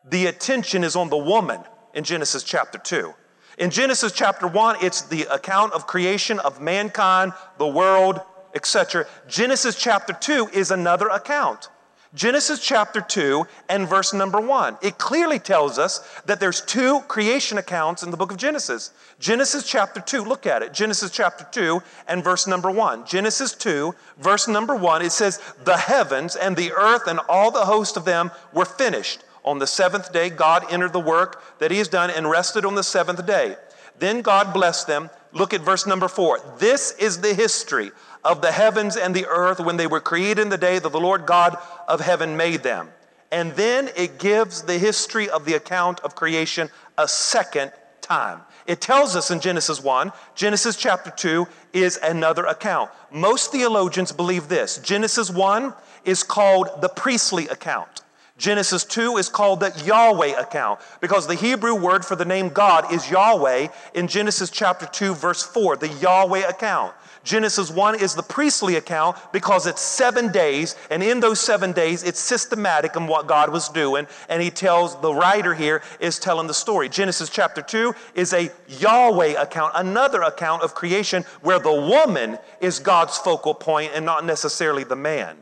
the 0.10 0.28
attention 0.28 0.84
is 0.84 0.96
on 0.96 1.10
the 1.10 1.18
woman 1.18 1.62
in 1.94 2.04
Genesis 2.04 2.44
chapter 2.44 2.78
2. 2.78 3.14
In 3.58 3.72
Genesis 3.72 4.12
chapter 4.12 4.48
1, 4.48 4.78
it's 4.82 5.02
the 5.04 5.24
account 5.34 5.74
of 5.74 5.88
creation 5.88 6.40
of 6.40 6.62
mankind, 6.62 7.34
the 7.58 7.68
world, 7.68 8.22
etc. 8.54 9.06
Genesis 9.28 9.76
chapter 9.76 10.14
2 10.14 10.50
is 10.54 10.72
another 10.72 11.08
account. 11.08 11.70
Genesis 12.14 12.60
chapter 12.60 13.02
2 13.02 13.46
and 13.68 13.88
verse 13.88 14.14
number 14.14 14.40
1. 14.40 14.78
It 14.82 14.98
clearly 14.98 15.40
tells 15.40 15.78
us 15.78 16.00
that 16.26 16.40
there's 16.40 16.62
two 16.62 17.02
creation 17.02 17.58
accounts 17.58 18.02
in 18.02 18.12
the 18.12 18.18
book 18.18 18.32
of 18.32 18.38
Genesis. 18.38 18.92
Genesis 19.20 19.68
chapter 19.68 20.00
2, 20.00 20.24
look 20.24 20.46
at 20.46 20.62
it. 20.62 20.74
Genesis 20.74 21.12
chapter 21.12 21.46
2 21.52 21.82
and 22.08 22.24
verse 22.24 22.48
number 22.48 22.72
1. 22.72 23.06
Genesis 23.06 23.54
2, 23.54 23.94
verse 24.20 24.48
number 24.48 24.76
1, 24.76 25.02
it 25.02 25.12
says, 25.12 25.42
The 25.66 25.78
heavens 25.78 26.36
and 26.36 26.56
the 26.56 26.72
earth 26.72 27.08
and 27.08 27.20
all 27.28 27.52
the 27.52 27.66
host 27.66 27.98
of 27.98 28.06
them 28.06 28.32
were 28.54 28.66
finished. 28.66 29.24
On 29.48 29.60
the 29.60 29.66
seventh 29.66 30.12
day, 30.12 30.30
God 30.30 30.66
entered 30.70 30.92
the 30.92 31.00
work 31.00 31.42
that 31.60 31.72
He 31.72 31.78
has 31.78 31.88
done 31.88 32.10
and 32.10 32.30
rested 32.30 32.66
on 32.66 32.76
the 32.76 32.84
seventh 32.84 33.26
day. 33.26 33.56
Then 33.98 34.22
God 34.22 34.54
blessed 34.54 34.88
them. 34.88 35.10
Look 35.32 35.54
at 35.54 35.62
verse 35.62 35.88
number 35.88 36.10
4. 36.10 36.58
This 36.60 36.92
is 37.00 37.22
the 37.22 37.34
history 37.34 37.92
of 38.26 38.42
the 38.42 38.52
heavens 38.52 38.98
and 38.98 39.16
the 39.16 39.26
earth 39.26 39.62
when 39.62 39.78
they 39.78 39.88
were 39.88 40.02
created 40.02 40.40
in 40.40 40.50
the 40.50 40.58
day 40.58 40.80
that 40.80 40.92
the 40.92 41.00
Lord 41.00 41.26
God 41.26 41.58
of 41.88 42.02
heaven 42.02 42.36
made 42.36 42.62
them. 42.62 42.90
And 43.32 43.54
then 43.54 43.90
it 43.96 44.20
gives 44.20 44.64
the 44.64 44.78
history 44.78 45.30
of 45.30 45.46
the 45.46 45.54
account 45.54 46.02
of 46.02 46.14
creation 46.14 46.70
a 46.98 47.08
second 47.08 47.72
time. 48.02 48.42
It 48.66 48.82
tells 48.82 49.16
us 49.16 49.32
in 49.32 49.40
Genesis 49.40 49.82
1, 49.82 50.12
Genesis 50.36 50.76
chapter 50.76 51.10
2 51.10 51.48
is 51.72 51.98
another 52.04 52.44
account. 52.44 52.92
Most 53.12 53.54
theologians 53.54 54.12
believe 54.12 54.50
this 54.50 54.78
Genesis 54.80 55.32
1 55.32 55.74
is 56.04 56.24
called 56.24 56.82
the 56.82 56.90
priestly 56.90 57.48
account. 57.48 58.02
Genesis 58.38 58.84
2 58.86 59.18
is 59.18 59.30
called 59.30 59.60
the 59.60 59.74
Yahweh 59.84 60.40
account 60.40 60.80
because 61.02 61.26
the 61.26 61.36
Hebrew 61.36 61.74
word 61.74 62.06
for 62.06 62.16
the 62.16 62.26
name 62.26 62.50
God 62.50 62.94
is 62.94 63.10
Yahweh 63.10 63.68
in 63.96 64.08
Genesis 64.08 64.52
chapter 64.52 64.86
2, 64.86 65.16
verse 65.16 65.42
4, 65.42 65.78
the 65.78 65.88
Yahweh 65.88 66.48
account. 66.48 66.94
Genesis 67.24 67.72
1 67.72 68.00
is 68.00 68.14
the 68.14 68.24
priestly 68.24 68.76
account 68.76 69.18
because 69.34 69.66
it's 69.66 69.82
seven 69.82 70.32
days, 70.32 70.76
and 70.90 71.04
in 71.04 71.20
those 71.20 71.42
seven 71.42 71.74
days, 71.74 72.04
it's 72.04 72.20
systematic 72.20 72.96
in 72.96 73.08
what 73.08 73.28
God 73.28 73.52
was 73.52 73.68
doing. 73.70 74.08
And 74.30 74.42
he 74.42 74.50
tells 74.50 75.00
the 75.02 75.14
writer 75.14 75.54
here 75.54 75.82
is 76.00 76.20
telling 76.20 76.48
the 76.48 76.54
story. 76.54 76.88
Genesis 76.88 77.30
chapter 77.30 77.62
2 77.62 77.94
is 78.16 78.34
a 78.34 78.50
Yahweh 78.70 79.42
account, 79.42 79.74
another 79.76 80.22
account 80.22 80.62
of 80.62 80.74
creation 80.76 81.24
where 81.42 81.60
the 81.60 81.74
woman 81.74 82.38
is 82.62 82.80
God's 82.80 83.18
focal 83.18 83.54
point 83.54 83.92
and 83.94 84.06
not 84.06 84.24
necessarily 84.24 84.84
the 84.84 84.96
man. 84.96 85.38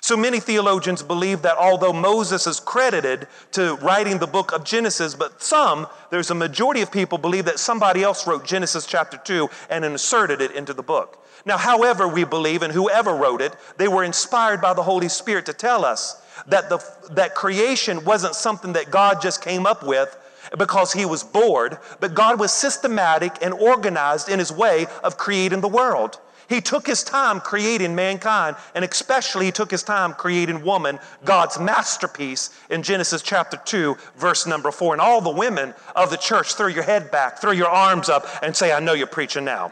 So 0.00 0.16
many 0.16 0.40
theologians 0.40 1.02
believe 1.02 1.42
that 1.42 1.58
although 1.58 1.92
Moses 1.92 2.46
is 2.46 2.58
credited 2.58 3.28
to 3.52 3.76
writing 3.76 4.18
the 4.18 4.26
book 4.26 4.52
of 4.52 4.64
Genesis, 4.64 5.14
but 5.14 5.42
some, 5.42 5.86
there's 6.10 6.30
a 6.30 6.34
majority 6.34 6.80
of 6.80 6.90
people 6.90 7.18
believe 7.18 7.44
that 7.44 7.58
somebody 7.58 8.02
else 8.02 8.26
wrote 8.26 8.44
Genesis 8.44 8.86
chapter 8.86 9.18
2 9.18 9.48
and 9.68 9.84
inserted 9.84 10.40
it 10.40 10.52
into 10.52 10.72
the 10.72 10.82
book. 10.82 11.24
Now, 11.44 11.58
however, 11.58 12.08
we 12.08 12.24
believe, 12.24 12.62
and 12.62 12.72
whoever 12.72 13.14
wrote 13.14 13.42
it, 13.42 13.54
they 13.76 13.88
were 13.88 14.04
inspired 14.04 14.60
by 14.60 14.74
the 14.74 14.82
Holy 14.82 15.08
Spirit 15.08 15.46
to 15.46 15.52
tell 15.52 15.84
us 15.84 16.20
that, 16.46 16.68
the, 16.68 16.82
that 17.12 17.34
creation 17.34 18.04
wasn't 18.04 18.34
something 18.34 18.72
that 18.74 18.90
God 18.90 19.20
just 19.20 19.42
came 19.42 19.66
up 19.66 19.86
with 19.86 20.16
because 20.58 20.92
he 20.92 21.04
was 21.04 21.22
bored, 21.22 21.78
but 22.00 22.14
God 22.14 22.40
was 22.40 22.52
systematic 22.52 23.32
and 23.42 23.52
organized 23.54 24.28
in 24.28 24.38
his 24.38 24.50
way 24.50 24.86
of 25.04 25.16
creating 25.16 25.60
the 25.60 25.68
world. 25.68 26.18
He 26.50 26.60
took 26.60 26.84
his 26.84 27.04
time 27.04 27.38
creating 27.38 27.94
mankind, 27.94 28.56
and 28.74 28.84
especially 28.84 29.46
he 29.46 29.52
took 29.52 29.70
his 29.70 29.84
time 29.84 30.14
creating 30.14 30.64
woman, 30.64 30.98
God's 31.24 31.60
masterpiece, 31.60 32.50
in 32.68 32.82
Genesis 32.82 33.22
chapter 33.22 33.56
2, 33.56 33.96
verse 34.16 34.48
number 34.48 34.72
4. 34.72 34.94
And 34.94 35.00
all 35.00 35.20
the 35.20 35.30
women 35.30 35.72
of 35.94 36.10
the 36.10 36.16
church, 36.16 36.54
throw 36.54 36.66
your 36.66 36.82
head 36.82 37.12
back, 37.12 37.38
throw 37.38 37.52
your 37.52 37.68
arms 37.68 38.08
up, 38.08 38.26
and 38.42 38.54
say, 38.54 38.72
I 38.72 38.80
know 38.80 38.94
you're 38.94 39.06
preaching 39.06 39.44
now. 39.44 39.70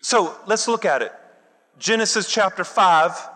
So 0.00 0.36
let's 0.46 0.68
look 0.68 0.84
at 0.84 1.02
it. 1.02 1.12
Genesis 1.80 2.32
chapter 2.32 2.62
5. 2.62 3.28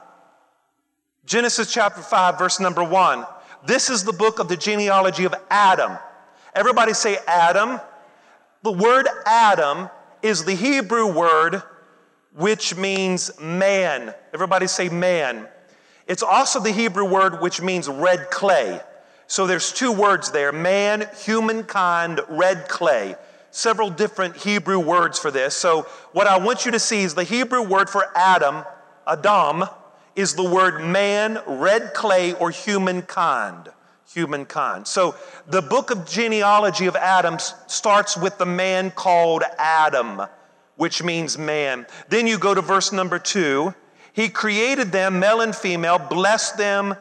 Genesis 1.27 1.73
chapter 1.73 2.01
5, 2.01 2.39
verse 2.39 2.61
number 2.61 2.85
1. 2.85 3.27
This 3.67 3.91
is 3.91 4.05
the 4.05 4.13
book 4.13 4.39
of 4.39 4.47
the 4.47 4.57
genealogy 4.57 5.25
of 5.25 5.35
Adam. 5.51 5.99
Everybody 6.55 6.93
say 6.93 7.19
Adam. 7.27 7.81
The 8.65 8.73
word 8.73 9.07
Adam 9.27 9.91
is 10.23 10.47
the 10.47 10.55
Hebrew 10.55 11.13
word 11.13 11.63
which 12.35 12.75
means 12.75 13.39
man. 13.39 14.15
Everybody 14.33 14.69
say 14.69 14.89
man. 14.89 15.47
It's 16.07 16.23
also 16.23 16.61
the 16.61 16.71
Hebrew 16.71 17.05
word 17.05 17.43
which 17.43 17.61
means 17.61 17.89
red 17.91 18.31
clay. 18.31 18.81
So 19.27 19.47
there's 19.47 19.71
two 19.71 19.93
words 19.93 20.31
there 20.31 20.51
man, 20.51 21.07
humankind, 21.19 22.23
red 22.27 22.67
clay. 22.67 23.17
Several 23.51 23.91
different 23.91 24.35
Hebrew 24.35 24.79
words 24.79 25.19
for 25.19 25.31
this. 25.31 25.55
So 25.55 25.83
what 26.13 26.27
I 26.27 26.39
want 26.39 26.65
you 26.65 26.71
to 26.71 26.81
see 26.81 27.03
is 27.03 27.15
the 27.15 27.23
Hebrew 27.23 27.61
word 27.61 27.91
for 27.91 28.07
Adam, 28.17 28.65
Adam, 29.07 29.65
is 30.17 30.37
the 30.37 30.51
word 30.51 30.83
man, 30.83 31.39
red 31.47 31.93
clay, 31.93 32.33
or 32.33 32.51
humankind. 32.51 33.69
Humankind. 34.13 34.87
So 34.87 35.15
the 35.49 35.63
book 35.63 35.91
of 35.91 36.07
genealogy 36.07 36.87
of 36.87 36.97
Adam 36.97 37.39
starts 37.67 38.17
with 38.17 38.39
the 38.39 38.47
man 38.47 38.91
called 38.91 39.43
Adam, 39.59 40.23
which 40.77 41.03
means 41.03 41.39
man. 41.39 41.87
Then 42.09 42.27
you 42.27 42.39
go 42.39 42.55
to 42.55 42.61
verse 42.61 42.93
number 42.93 43.19
two. 43.19 43.75
He 44.13 44.29
created 44.29 44.93
them, 44.93 45.19
male 45.19 45.41
and 45.41 45.55
female, 45.55 45.99
blessed 45.99 46.57
them, 46.57 46.95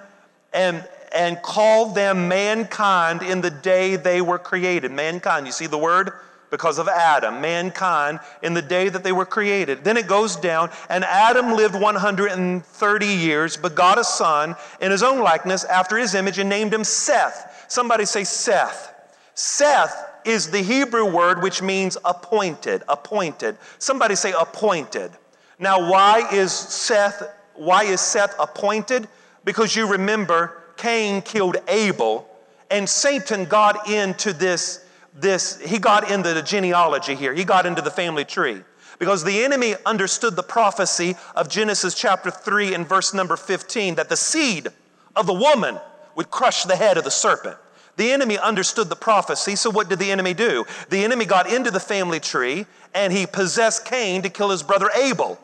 and, 0.54 0.88
and 1.14 1.42
called 1.42 1.94
them 1.94 2.28
mankind 2.28 3.22
in 3.22 3.42
the 3.42 3.52
day 3.52 3.96
they 3.96 4.22
were 4.22 4.40
created. 4.40 4.92
Mankind, 4.92 5.46
you 5.46 5.52
see 5.52 5.68
the 5.68 5.78
word? 5.78 6.12
Because 6.54 6.78
of 6.78 6.88
Adam, 6.88 7.42
mankind, 7.42 8.20
in 8.44 8.54
the 8.54 8.62
day 8.62 8.88
that 8.88 9.04
they 9.04 9.12
were 9.12 9.26
created. 9.26 9.84
Then 9.84 9.98
it 9.98 10.06
goes 10.06 10.36
down, 10.36 10.70
and 10.88 11.04
Adam 11.04 11.54
lived 11.54 11.74
130 11.74 13.06
years, 13.08 13.58
begot 13.58 13.98
a 13.98 14.04
son 14.04 14.56
in 14.80 14.92
his 14.92 15.02
own 15.02 15.24
likeness 15.24 15.64
after 15.64 15.98
his 15.98 16.14
image, 16.14 16.38
and 16.38 16.48
named 16.48 16.72
him 16.72 16.84
Seth. 16.84 17.66
Somebody 17.68 18.06
say 18.06 18.24
Seth. 18.24 18.94
Seth 19.34 19.96
is 20.26 20.52
the 20.52 20.62
Hebrew 20.62 21.12
word 21.12 21.42
which 21.42 21.64
means 21.64 21.98
appointed, 22.06 22.84
appointed. 22.88 23.58
Somebody 23.80 24.14
say 24.14 24.32
appointed. 24.40 25.10
Now, 25.58 25.90
why 25.90 26.30
is 26.32 26.52
Seth, 26.52 27.24
why 27.56 27.86
is 27.86 28.00
Seth 28.00 28.36
appointed? 28.40 29.08
Because 29.44 29.76
you 29.76 29.88
remember 29.88 30.62
Cain 30.78 31.24
killed 31.24 31.58
Abel, 31.68 32.30
and 32.70 32.88
Satan 32.88 33.46
got 33.46 33.90
into 33.90 34.34
this, 34.34 34.83
this, 35.16 35.60
he 35.60 35.80
got 35.80 36.10
into 36.10 36.34
the 36.34 36.42
genealogy 36.42 37.16
here. 37.16 37.34
He 37.34 37.44
got 37.44 37.66
into 37.66 37.82
the 37.82 37.92
family 37.92 38.26
tree. 38.26 38.62
Because 39.00 39.24
the 39.24 39.44
enemy 39.44 39.76
understood 39.86 40.36
the 40.36 40.44
prophecy 40.44 41.16
of 41.36 41.50
Genesis 41.50 41.94
chapter 41.94 42.32
3 42.32 42.74
and 42.74 42.88
verse 42.88 43.14
number 43.14 43.36
15 43.36 43.96
that 43.96 44.10
the 44.10 44.18
seed 44.18 44.68
of 45.16 45.28
the 45.28 45.34
woman 45.34 45.80
would 46.16 46.30
crush 46.30 46.64
the 46.64 46.76
head 46.76 46.98
of 46.98 47.04
the 47.04 47.12
serpent. 47.12 47.58
The 47.96 48.12
enemy 48.12 48.38
understood 48.38 48.90
the 48.90 48.96
prophecy, 48.96 49.56
so 49.56 49.70
what 49.70 49.90
did 49.90 50.00
the 50.00 50.12
enemy 50.12 50.34
do? 50.34 50.66
The 50.90 51.04
enemy 51.04 51.26
got 51.26 51.52
into 51.52 51.70
the 51.70 51.80
family 51.80 52.20
tree 52.20 52.66
and 52.94 53.14
he 53.14 53.26
possessed 53.26 53.86
Cain 53.86 54.22
to 54.24 54.30
kill 54.30 54.50
his 54.50 54.64
brother 54.64 54.90
Abel. 54.96 55.40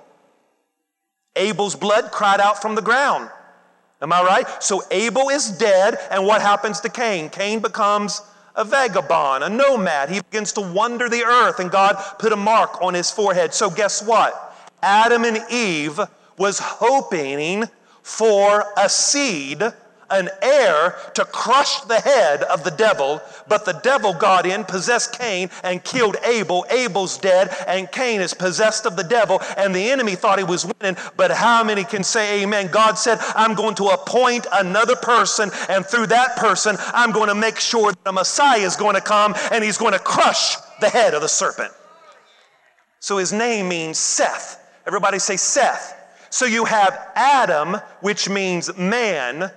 Abel's 1.36 1.76
blood 1.76 2.12
cried 2.12 2.40
out 2.40 2.62
from 2.62 2.76
the 2.76 2.82
ground. 2.82 3.30
Am 4.02 4.14
I 4.14 4.24
right? 4.24 4.64
So 4.64 4.82
Abel 4.92 5.30
is 5.30 5.50
dead, 5.50 5.98
and 6.10 6.26
what 6.26 6.42
happens 6.42 6.80
to 6.82 6.90
Cain? 6.90 7.30
Cain 7.30 7.60
becomes 7.60 8.22
a 8.56 8.64
vagabond, 8.64 9.44
a 9.44 9.50
nomad. 9.50 10.10
He 10.10 10.22
begins 10.22 10.54
to 10.54 10.62
wander 10.62 11.10
the 11.10 11.24
earth, 11.24 11.60
and 11.60 11.72
God 11.72 11.96
put 12.18 12.34
a 12.34 12.38
mark 12.38 12.82
on 12.82 12.94
his 12.94 13.12
forehead. 13.12 13.54
So 13.54 13.70
guess 13.70 14.04
what? 14.04 14.56
Adam 14.82 15.26
and 15.26 15.40
Eve 15.52 16.00
was 16.38 16.60
hoping 16.60 17.66
for 18.02 18.66
a 18.78 18.90
seed 18.90 19.62
an 20.12 20.30
heir 20.42 20.96
to 21.14 21.26
crush 21.26 21.82
the 21.82 22.00
head 22.00 22.44
of 22.44 22.64
the 22.64 22.72
devil, 22.72 23.22
but 23.48 23.66
the 23.66 23.80
devil 23.84 24.14
got 24.14 24.46
in, 24.46 24.64
possessed 24.64 25.18
Cain, 25.18 25.50
and 25.64 25.84
killed 25.84 26.18
Abel. 26.24 26.66
Abel's 26.70 27.18
dead, 27.18 27.56
and 27.68 27.92
Cain 27.92 28.22
is 28.22 28.34
possessed 28.34 28.86
of 28.86 28.96
the 28.96 29.04
devil, 29.04 29.42
and 29.58 29.74
the 29.74 29.90
enemy 29.90 30.16
thought 30.16 30.38
he 30.38 30.44
was 30.44 30.66
winning. 30.66 30.98
But 31.18 31.32
how 31.32 31.64
many 31.64 31.84
can 31.84 32.04
say 32.04 32.44
amen? 32.44 32.70
God 32.72 32.98
said, 32.98 33.20
I'm 33.36 33.54
going 33.56 33.76
to 33.76 33.86
appoint 33.86 34.48
another 34.54 34.96
person, 34.96 35.50
and 35.70 35.86
through 35.86 36.08
that 36.08 36.36
person, 36.38 36.76
I'm 36.94 37.12
going 37.12 37.30
to 37.30 37.36
make 37.36 37.60
sure 37.60 37.92
that 37.92 38.04
the 38.04 38.12
Messiah 38.12 38.60
is 38.60 38.76
going 38.76 38.96
to 38.96 39.02
come 39.02 39.36
and 39.52 39.64
he's 39.64 39.78
going 39.78 39.94
to 39.94 40.00
crush 40.00 40.56
the 40.80 40.90
head 40.90 41.14
of 41.14 41.22
the 41.22 41.28
serpent. 41.28 41.72
So 43.00 43.18
his 43.18 43.32
name 43.32 43.70
means 43.70 43.98
Seth. 43.98 44.62
Everybody 44.86 45.20
say 45.20 45.38
Seth. 45.38 45.96
So 46.30 46.46
you 46.46 46.66
have 46.66 47.12
Adam, 47.16 47.78
which 48.02 48.30
means 48.30 48.76
man, 48.78 49.52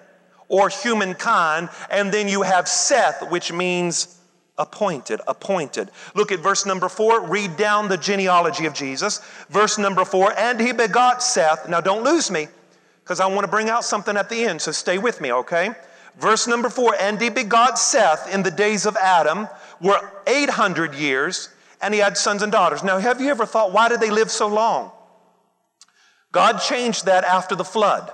or 0.52 0.68
humankind. 0.68 1.70
And 1.90 2.12
then 2.12 2.28
you 2.28 2.42
have 2.42 2.68
Seth, 2.68 3.28
which 3.30 3.50
means 3.50 4.20
appointed, 4.58 5.20
appointed. 5.26 5.90
Look 6.14 6.30
at 6.30 6.40
verse 6.40 6.66
number 6.66 6.90
four. 6.90 7.26
Read 7.26 7.56
down 7.56 7.88
the 7.88 7.96
genealogy 7.96 8.66
of 8.66 8.74
Jesus. 8.74 9.22
Verse 9.48 9.78
number 9.78 10.04
four, 10.04 10.38
and 10.38 10.60
he 10.60 10.72
begot 10.72 11.22
Seth. 11.22 11.68
Now 11.70 11.80
don't 11.80 12.04
lose 12.04 12.30
me, 12.30 12.48
because 13.02 13.18
I 13.18 13.26
want 13.26 13.44
to 13.44 13.50
bring 13.50 13.70
out 13.70 13.82
something 13.82 14.14
at 14.14 14.28
the 14.28 14.44
end, 14.44 14.60
so 14.60 14.72
stay 14.72 14.98
with 14.98 15.22
me, 15.22 15.32
okay? 15.32 15.70
Verse 16.18 16.46
number 16.46 16.68
four, 16.68 16.94
and 17.00 17.18
he 17.18 17.30
begot 17.30 17.78
Seth 17.78 18.32
in 18.32 18.42
the 18.42 18.50
days 18.50 18.84
of 18.84 18.94
Adam, 18.96 19.48
were 19.80 20.12
800 20.26 20.94
years, 20.94 21.48
and 21.80 21.94
he 21.94 22.00
had 22.00 22.18
sons 22.18 22.42
and 22.42 22.52
daughters. 22.52 22.84
Now, 22.84 22.98
have 22.98 23.22
you 23.22 23.30
ever 23.30 23.46
thought, 23.46 23.72
why 23.72 23.88
did 23.88 24.00
they 24.00 24.10
live 24.10 24.30
so 24.30 24.48
long? 24.48 24.92
God 26.30 26.58
changed 26.58 27.06
that 27.06 27.24
after 27.24 27.56
the 27.56 27.64
flood 27.64 28.12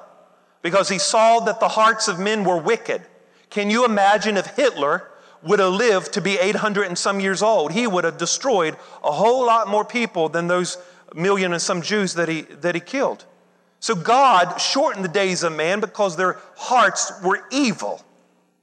because 0.62 0.88
he 0.88 0.98
saw 0.98 1.40
that 1.40 1.60
the 1.60 1.68
hearts 1.68 2.08
of 2.08 2.18
men 2.18 2.44
were 2.44 2.58
wicked. 2.58 3.02
Can 3.50 3.70
you 3.70 3.84
imagine 3.84 4.36
if 4.36 4.46
Hitler 4.56 5.08
would 5.42 5.60
have 5.60 5.72
lived 5.72 6.12
to 6.14 6.20
be 6.20 6.38
800 6.38 6.86
and 6.86 6.98
some 6.98 7.20
years 7.20 7.42
old? 7.42 7.72
He 7.72 7.86
would 7.86 8.04
have 8.04 8.18
destroyed 8.18 8.76
a 9.02 9.12
whole 9.12 9.46
lot 9.46 9.68
more 9.68 9.84
people 9.84 10.28
than 10.28 10.46
those 10.46 10.78
million 11.14 11.52
and 11.52 11.62
some 11.62 11.82
Jews 11.82 12.14
that 12.14 12.28
he, 12.28 12.42
that 12.42 12.74
he 12.74 12.80
killed. 12.80 13.24
So 13.80 13.94
God 13.94 14.60
shortened 14.60 15.04
the 15.04 15.08
days 15.08 15.42
of 15.42 15.52
man 15.52 15.80
because 15.80 16.16
their 16.16 16.38
hearts 16.56 17.12
were 17.22 17.44
evil. 17.50 18.02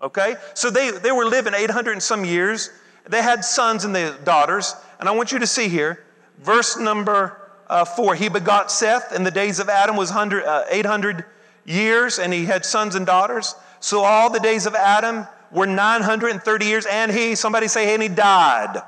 Okay? 0.01 0.35
So 0.53 0.69
they, 0.69 0.91
they 0.91 1.11
were 1.11 1.25
living 1.25 1.53
800 1.53 1.93
and 1.93 2.03
some 2.03 2.25
years. 2.25 2.69
They 3.07 3.21
had 3.21 3.45
sons 3.45 3.85
and 3.85 3.95
the 3.95 4.17
daughters. 4.23 4.75
And 4.99 5.07
I 5.07 5.13
want 5.13 5.31
you 5.31 5.39
to 5.39 5.47
see 5.47 5.69
here, 5.69 6.03
verse 6.39 6.77
number 6.77 7.41
uh, 7.67 7.85
four. 7.85 8.15
He 8.15 8.29
begot 8.29 8.71
Seth 8.71 9.15
in 9.15 9.23
the 9.23 9.31
days 9.31 9.59
of 9.59 9.69
Adam 9.69 9.95
was 9.95 10.09
100, 10.09 10.43
uh, 10.43 10.65
800 10.69 11.25
years 11.65 12.19
and 12.19 12.33
he 12.33 12.45
had 12.45 12.65
sons 12.65 12.95
and 12.95 13.05
daughters. 13.05 13.55
So 13.79 14.03
all 14.03 14.29
the 14.29 14.39
days 14.39 14.65
of 14.65 14.75
Adam 14.75 15.27
were 15.51 15.67
930 15.67 16.65
years 16.65 16.85
and 16.85 17.11
he, 17.11 17.35
somebody 17.35 17.67
say, 17.67 17.93
and 17.93 18.01
he 18.01 18.09
died. 18.09 18.81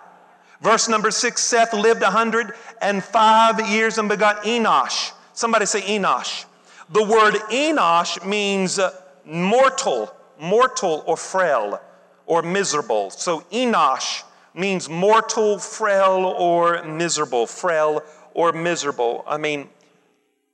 Verse 0.62 0.88
number 0.88 1.12
six 1.12 1.44
Seth 1.44 1.74
lived 1.74 2.02
105 2.02 3.70
years 3.70 3.98
and 3.98 4.10
begot 4.10 4.44
Enosh. 4.44 5.12
Somebody 5.34 5.66
say 5.66 5.82
Enosh. 5.82 6.46
The 6.90 7.04
word 7.04 7.36
Enosh 7.52 8.26
means 8.26 8.80
uh, 8.80 8.92
mortal, 9.26 10.16
mortal 10.40 11.04
or 11.06 11.18
frail 11.18 11.80
or 12.26 12.42
miserable. 12.42 13.10
So 13.12 13.42
Enosh 13.52 14.24
means 14.54 14.90
mortal, 14.90 15.60
frail, 15.60 16.26
or 16.38 16.84
miserable. 16.84 17.46
Frail 17.46 18.04
or 18.34 18.52
miserable. 18.52 19.24
I 19.28 19.38
mean, 19.38 19.70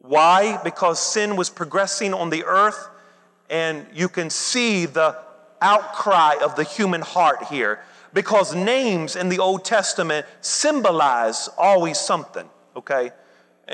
why? 0.03 0.59
Because 0.63 0.99
sin 0.99 1.37
was 1.37 1.49
progressing 1.49 2.13
on 2.13 2.29
the 2.29 2.43
earth, 2.43 2.89
and 3.49 3.87
you 3.93 4.09
can 4.09 4.29
see 4.29 4.85
the 4.85 5.17
outcry 5.61 6.35
of 6.43 6.57
the 6.57 6.63
human 6.63 7.01
heart 7.01 7.45
here. 7.45 7.79
Because 8.13 8.53
names 8.53 9.15
in 9.15 9.29
the 9.29 9.39
Old 9.39 9.63
Testament 9.63 10.25
symbolize 10.41 11.47
always 11.57 11.99
something, 11.99 12.47
okay? 12.75 13.11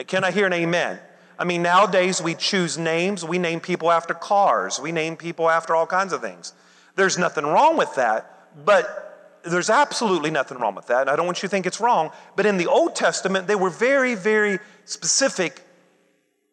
Can 0.05 0.23
I 0.23 0.29
hear 0.29 0.45
an 0.45 0.53
amen? 0.53 0.99
I 1.39 1.45
mean, 1.45 1.63
nowadays 1.63 2.21
we 2.21 2.35
choose 2.35 2.77
names. 2.77 3.25
We 3.25 3.39
name 3.39 3.59
people 3.59 3.91
after 3.91 4.13
cars. 4.13 4.79
We 4.79 4.91
name 4.91 5.17
people 5.17 5.49
after 5.49 5.75
all 5.75 5.87
kinds 5.87 6.13
of 6.13 6.21
things. 6.21 6.53
There's 6.95 7.17
nothing 7.17 7.43
wrong 7.43 7.75
with 7.75 7.95
that, 7.95 8.49
but 8.65 9.39
there's 9.43 9.71
absolutely 9.71 10.29
nothing 10.29 10.59
wrong 10.59 10.75
with 10.75 10.87
that. 10.87 11.09
I 11.09 11.15
don't 11.15 11.25
want 11.25 11.41
you 11.41 11.47
to 11.47 11.51
think 11.51 11.65
it's 11.65 11.81
wrong. 11.81 12.11
But 12.35 12.45
in 12.45 12.57
the 12.57 12.67
Old 12.67 12.95
Testament, 12.95 13.47
they 13.47 13.55
were 13.55 13.71
very, 13.71 14.13
very 14.13 14.59
specific 14.85 15.61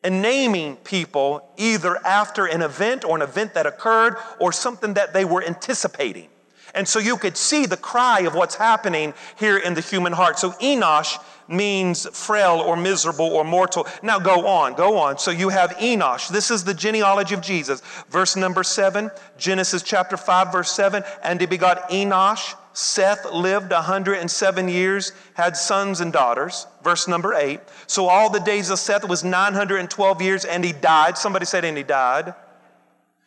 and 0.03 0.23
naming 0.23 0.77
people 0.77 1.53
either 1.57 1.97
after 2.07 2.47
an 2.47 2.63
event 2.63 3.05
or 3.05 3.17
an 3.17 3.23
event 3.23 3.55
that 3.55 3.67
occurred 3.67 4.17
or 4.39 4.53
something 4.53 4.95
that 4.95 5.13
they 5.13 5.25
were 5.25 5.43
anticipating. 5.43 6.29
And 6.75 6.87
so 6.87 6.99
you 6.99 7.17
could 7.17 7.39
see 7.39 7.65
the 7.65 7.77
cry 7.79 8.21
of 8.21 8.35
what's 8.35 8.55
happening 8.55 9.15
here 9.39 9.57
in 9.57 9.73
the 9.73 9.81
human 9.81 10.13
heart. 10.13 10.39
So 10.39 10.51
Enosh 10.53 11.19
means 11.49 12.07
frail 12.13 12.61
or 12.61 12.77
miserable 12.77 13.27
or 13.27 13.45
mortal. 13.45 13.87
Now 14.03 14.19
go 14.19 14.47
on, 14.47 14.75
go 14.75 14.99
on. 14.99 15.17
So 15.19 15.31
you 15.31 15.49
have 15.49 15.71
Enosh. 15.79 16.29
This 16.29 16.51
is 16.51 16.65
the 16.65 16.75
genealogy 16.75 17.35
of 17.35 17.41
Jesus. 17.41 17.81
Verse 18.11 18.37
number 18.37 18.63
seven, 18.63 19.11
Genesis 19.39 19.83
chapter 19.83 20.19
5, 20.19 20.53
verse 20.53 20.71
7. 20.71 21.03
And 21.23 21.41
he 21.41 21.47
begot 21.47 21.89
Enosh 21.89 22.55
Seth 22.77 23.25
lived 23.33 23.73
107 23.73 24.69
years, 24.69 25.13
had 25.33 25.57
sons 25.57 26.03
and 26.03 26.13
daughters. 26.13 26.67
Verse 26.85 27.09
number 27.09 27.33
8. 27.33 27.59
So 27.87 28.07
all 28.07 28.29
the 28.29 28.39
days 28.39 28.69
of 28.69 28.79
Seth 28.79 29.09
was 29.09 29.25
912 29.25 30.21
years, 30.21 30.45
and 30.45 30.63
he 30.63 30.73
died. 30.73 31.17
Somebody 31.17 31.47
said, 31.47 31.65
and 31.65 31.75
he 31.75 31.83
died. 31.83 32.35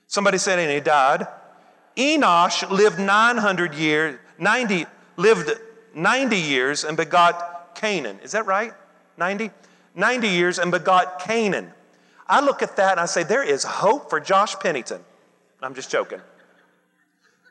Somebody 0.06 0.38
said, 0.38 0.60
and 0.60 0.72
he 0.72 0.80
died. 0.80 1.26
Enosh 1.98 2.70
lived 2.70 3.00
900 3.00 3.74
years, 3.74 4.20
90, 4.38 4.86
lived 5.18 5.50
90 5.96 6.38
years 6.38 6.84
and 6.84 6.96
begot 6.96 7.74
Canaan. 7.74 8.20
Is 8.22 8.34
that 8.34 8.46
right? 8.46 8.74
90? 9.18 9.50
90 9.96 10.28
years 10.28 10.60
and 10.60 10.72
begot 10.72 11.22
Canaan. 11.22 11.72
I 12.28 12.42
look 12.42 12.62
at 12.62 12.76
that 12.76 12.92
and 12.92 13.00
I 13.00 13.08
say, 13.08 13.24
there 13.24 13.44
is 13.44 13.64
hope 13.64 14.12
for 14.12 14.20
Josh 14.20 14.54
Pennington. 14.60 15.02
I'm 15.60 15.74
just 15.74 15.90
joking. 15.90 16.22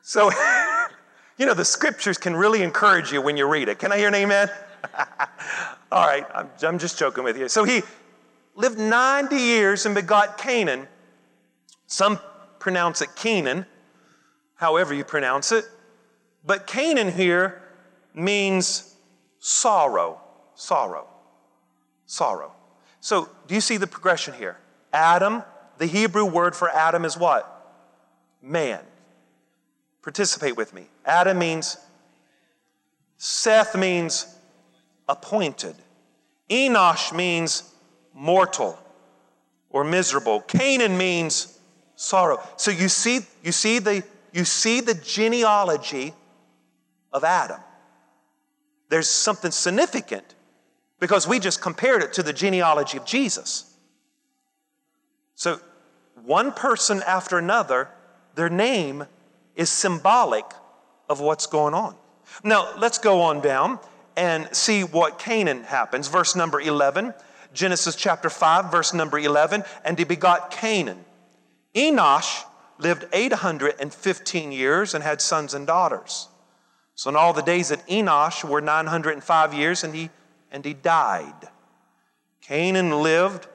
So, 0.03 0.31
you 1.39 1.47
know, 1.47 1.55
the 1.55 1.65
scriptures 1.65 2.19
can 2.19 2.37
really 2.37 2.63
encourage 2.63 3.13
you 3.13 3.23
when 3.23 3.37
you 3.37 3.49
read 3.49 3.69
it. 3.69 3.79
Can 3.79 3.93
I 3.93 3.99
hear 3.99 4.09
an 4.09 4.15
amen? 4.15 4.51
All 5.93 6.07
right, 6.07 6.27
I'm, 6.35 6.51
I'm 6.63 6.79
just 6.79 6.99
joking 6.99 7.25
with 7.25 7.39
you. 7.39 7.49
So 7.49 7.65
he 7.65 7.83
lived 8.55 8.79
90 8.79 9.37
years 9.37 9.87
and 9.87 9.95
begot 9.95 10.37
Canaan. 10.37 10.89
Some 11.87 12.19
pronounce 12.59 13.01
it 13.01 13.15
Canaan, 13.15 13.65
however 14.57 14.93
you 14.93 15.05
pronounce 15.05 15.53
it. 15.53 15.65
But 16.45 16.67
Canaan 16.67 17.13
here 17.13 17.63
means 18.15 18.97
sorrow, 19.39 20.21
sorrow, 20.55 21.07
sorrow. 22.07 22.53
So, 23.01 23.29
do 23.47 23.55
you 23.55 23.61
see 23.61 23.77
the 23.77 23.87
progression 23.87 24.35
here? 24.35 24.59
Adam, 24.93 25.45
the 25.79 25.87
Hebrew 25.87 26.25
word 26.25 26.57
for 26.57 26.69
Adam 26.69 27.05
is 27.05 27.17
what? 27.17 27.55
Man. 28.43 28.81
Participate 30.03 30.57
with 30.57 30.75
me. 30.75 30.89
Adam 31.09 31.39
means, 31.39 31.79
Seth 33.17 33.75
means 33.75 34.27
appointed. 35.09 35.75
Enosh 36.51 37.13
means 37.15 37.75
mortal 38.15 38.79
or 39.71 39.85
miserable. 39.85 40.41
Canaan 40.43 40.99
means 40.99 41.59
sorrow. 41.97 42.41
So 42.57 42.71
you 42.71 42.89
see, 42.89 43.21
you 43.43 43.53
see 43.53 43.79
the 43.79 44.05
you 44.33 44.45
see 44.45 44.81
the 44.81 44.95
genealogy 44.95 46.13
of 47.13 47.25
Adam. 47.25 47.61
There's 48.91 49.09
something 49.09 49.51
significant 49.51 50.35
because 51.01 51.27
we 51.27 51.39
just 51.39 51.63
compared 51.63 52.03
it 52.03 52.13
to 52.15 52.23
the 52.23 52.33
genealogy 52.33 52.99
of 52.99 53.07
Jesus. 53.07 53.75
So 55.35 55.61
one 56.25 56.53
person 56.53 57.03
after 57.07 57.39
another, 57.39 57.89
their 58.35 58.51
name 58.51 59.07
is 59.57 59.71
symbolic 59.71 60.45
of 61.09 61.21
what's 61.21 61.47
going 61.47 61.75
on. 61.75 61.95
Now, 62.45 62.75
let's 62.79 62.99
go 62.99 63.23
on 63.23 63.41
down 63.41 63.79
and 64.17 64.49
see 64.55 64.83
what 64.83 65.19
Canaan 65.19 65.63
happens. 65.65 66.09
Verse 66.09 66.35
number 66.35 66.61
11, 66.61 67.15
Genesis 67.55 67.97
chapter 67.97 68.29
5, 68.29 68.71
verse 68.71 68.93
number 68.93 69.19
11, 69.19 69.65
and 69.85 69.99
he 69.99 70.05
begot 70.05 70.51
Canaan. 70.51 71.05
Enosh 71.75 72.45
lived 72.79 73.07
815 73.13 74.53
years 74.53 74.95
and 74.95 75.03
had 75.03 75.21
sons 75.21 75.55
and 75.55 75.67
daughters. 75.67 76.29
So 76.95 77.11
in 77.11 77.17
all 77.17 77.33
the 77.33 77.43
days 77.43 77.71
of 77.71 77.85
Enosh 77.87 78.43
were 78.43 78.61
905 78.61 79.55
years 79.55 79.85
and 79.85 79.95
he, 79.95 80.11
and 80.51 80.65
he 80.65 80.75
died. 80.75 81.49
Canaan 82.41 83.03
lived 83.03 83.47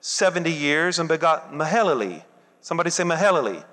70 0.00 0.50
years 0.50 0.98
and 0.98 1.08
begot 1.08 1.52
Mahalalel. 1.52 2.22
Somebody 2.60 2.90
say 2.90 3.04
Mahalalel. 3.04 3.64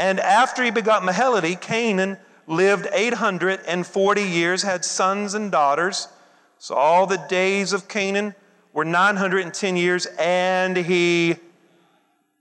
And 0.00 0.18
after 0.18 0.64
he 0.64 0.70
begot 0.70 1.02
Mahalalel, 1.02 1.60
Canaan 1.60 2.16
lived 2.46 2.88
840 2.90 4.22
years, 4.22 4.62
had 4.62 4.82
sons 4.82 5.34
and 5.34 5.52
daughters. 5.52 6.08
So 6.56 6.74
all 6.74 7.06
the 7.06 7.18
days 7.28 7.74
of 7.74 7.86
Canaan 7.86 8.34
were 8.72 8.86
910 8.86 9.76
years, 9.76 10.06
and 10.18 10.74
he, 10.74 11.36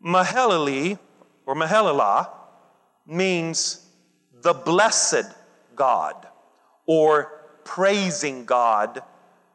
Mahalalel, 0.01 0.99
or 1.45 1.53
Mahalalah, 1.53 2.29
means 3.05 3.85
the 4.41 4.53
blessed 4.53 5.25
God 5.75 6.15
or 6.85 7.41
praising 7.65 8.45
God. 8.45 9.03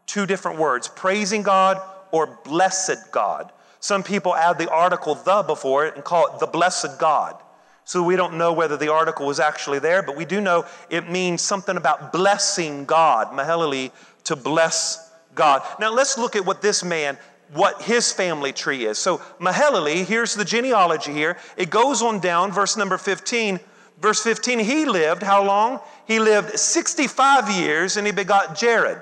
Two 0.05 0.27
different 0.27 0.59
words 0.59 0.89
praising 0.89 1.43
God 1.43 1.81
or 2.13 2.39
blessed 2.45 3.11
God. 3.13 3.51
Some 3.81 4.03
people 4.03 4.37
add 4.37 4.59
the 4.59 4.71
article 4.71 5.15
the 5.15 5.43
before 5.43 5.87
it 5.87 5.95
and 5.95 6.05
call 6.05 6.27
it 6.27 6.39
the 6.39 6.47
blessed 6.47 6.99
God. 6.99 7.41
So 7.85 8.03
we 8.03 8.17
don't 8.17 8.39
know 8.39 8.53
whether 8.53 8.77
the 8.77 8.93
article 8.93 9.27
was 9.27 9.41
actually 9.41 9.79
there, 9.79 10.03
but 10.03 10.17
we 10.17 10.25
do 10.25 10.41
know 10.41 10.65
it 10.89 11.11
means 11.11 11.43
something 11.43 11.77
about 11.77 12.13
blessing 12.13 12.85
God. 12.87 13.29
Mahalalel, 13.29 13.91
to 14.25 14.37
bless 14.37 15.13
God. 15.35 15.63
Now 15.79 15.93
let's 15.93 16.17
look 16.17 16.35
at 16.35 16.47
what 16.47 16.63
this 16.63 16.83
man, 16.83 17.19
what 17.53 17.83
his 17.83 18.11
family 18.11 18.53
tree 18.53 18.87
is. 18.87 18.99
So 18.99 19.19
Mahalalel, 19.39 20.05
here's 20.07 20.35
the 20.35 20.45
genealogy 20.45 21.13
here. 21.13 21.37
It 21.57 21.69
goes 21.71 22.01
on 22.01 22.21
down, 22.21 22.53
verse 22.53 22.77
number 22.77 22.97
15. 22.97 23.61
Verse 24.01 24.21
15, 24.23 24.59
he 24.59 24.85
lived 24.87 25.23
how 25.23 25.45
long? 25.45 25.81
He 26.07 26.19
lived 26.19 26.59
65 26.59 27.51
years 27.51 27.97
and 27.97 28.07
he 28.07 28.13
begot 28.13 28.57
Jared. 28.57 28.99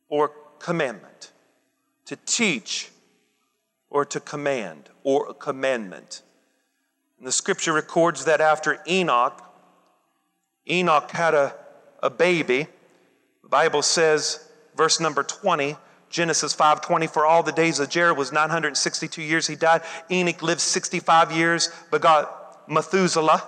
or 0.07 0.31
commandment 0.59 1.14
to 2.05 2.15
teach 2.25 2.89
or 3.89 4.05
to 4.05 4.19
command 4.19 4.89
or 5.03 5.29
a 5.29 5.33
commandment. 5.33 6.21
And 7.17 7.27
the 7.27 7.31
scripture 7.31 7.73
records 7.73 8.25
that 8.25 8.41
after 8.41 8.79
Enoch, 8.87 9.41
Enoch 10.69 11.11
had 11.11 11.33
a, 11.33 11.55
a 12.01 12.09
baby. 12.09 12.67
The 13.43 13.49
Bible 13.49 13.81
says, 13.81 14.47
verse 14.75 14.99
number 14.99 15.23
20, 15.23 15.77
Genesis 16.09 16.55
5:20 16.55 17.09
for 17.09 17.25
all 17.25 17.43
the 17.43 17.51
days 17.51 17.79
of 17.79 17.89
Jared 17.89 18.17
was 18.17 18.31
962 18.31 19.21
years 19.21 19.47
he 19.47 19.55
died 19.55 19.81
Enoch 20.09 20.41
lived 20.41 20.61
65 20.61 21.31
years 21.31 21.69
begot 21.91 22.69
Methuselah 22.69 23.43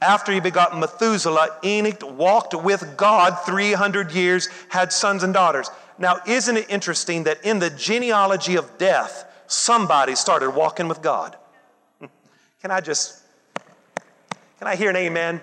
after 0.00 0.32
he 0.32 0.38
begot 0.38 0.78
Methuselah 0.78 1.58
Enoch 1.64 2.02
walked 2.16 2.54
with 2.54 2.96
God 2.96 3.34
300 3.44 4.12
years 4.12 4.48
had 4.68 4.92
sons 4.92 5.24
and 5.24 5.34
daughters 5.34 5.70
now, 6.02 6.18
isn't 6.26 6.56
it 6.56 6.68
interesting 6.68 7.22
that 7.24 7.44
in 7.44 7.60
the 7.60 7.70
genealogy 7.70 8.56
of 8.56 8.76
death, 8.76 9.24
somebody 9.46 10.16
started 10.16 10.50
walking 10.50 10.88
with 10.88 11.00
God? 11.00 11.36
Can 12.60 12.72
I 12.72 12.80
just 12.80 13.22
Can 14.58 14.66
I 14.66 14.74
hear 14.74 14.90
an 14.90 14.96
amen? 14.96 15.40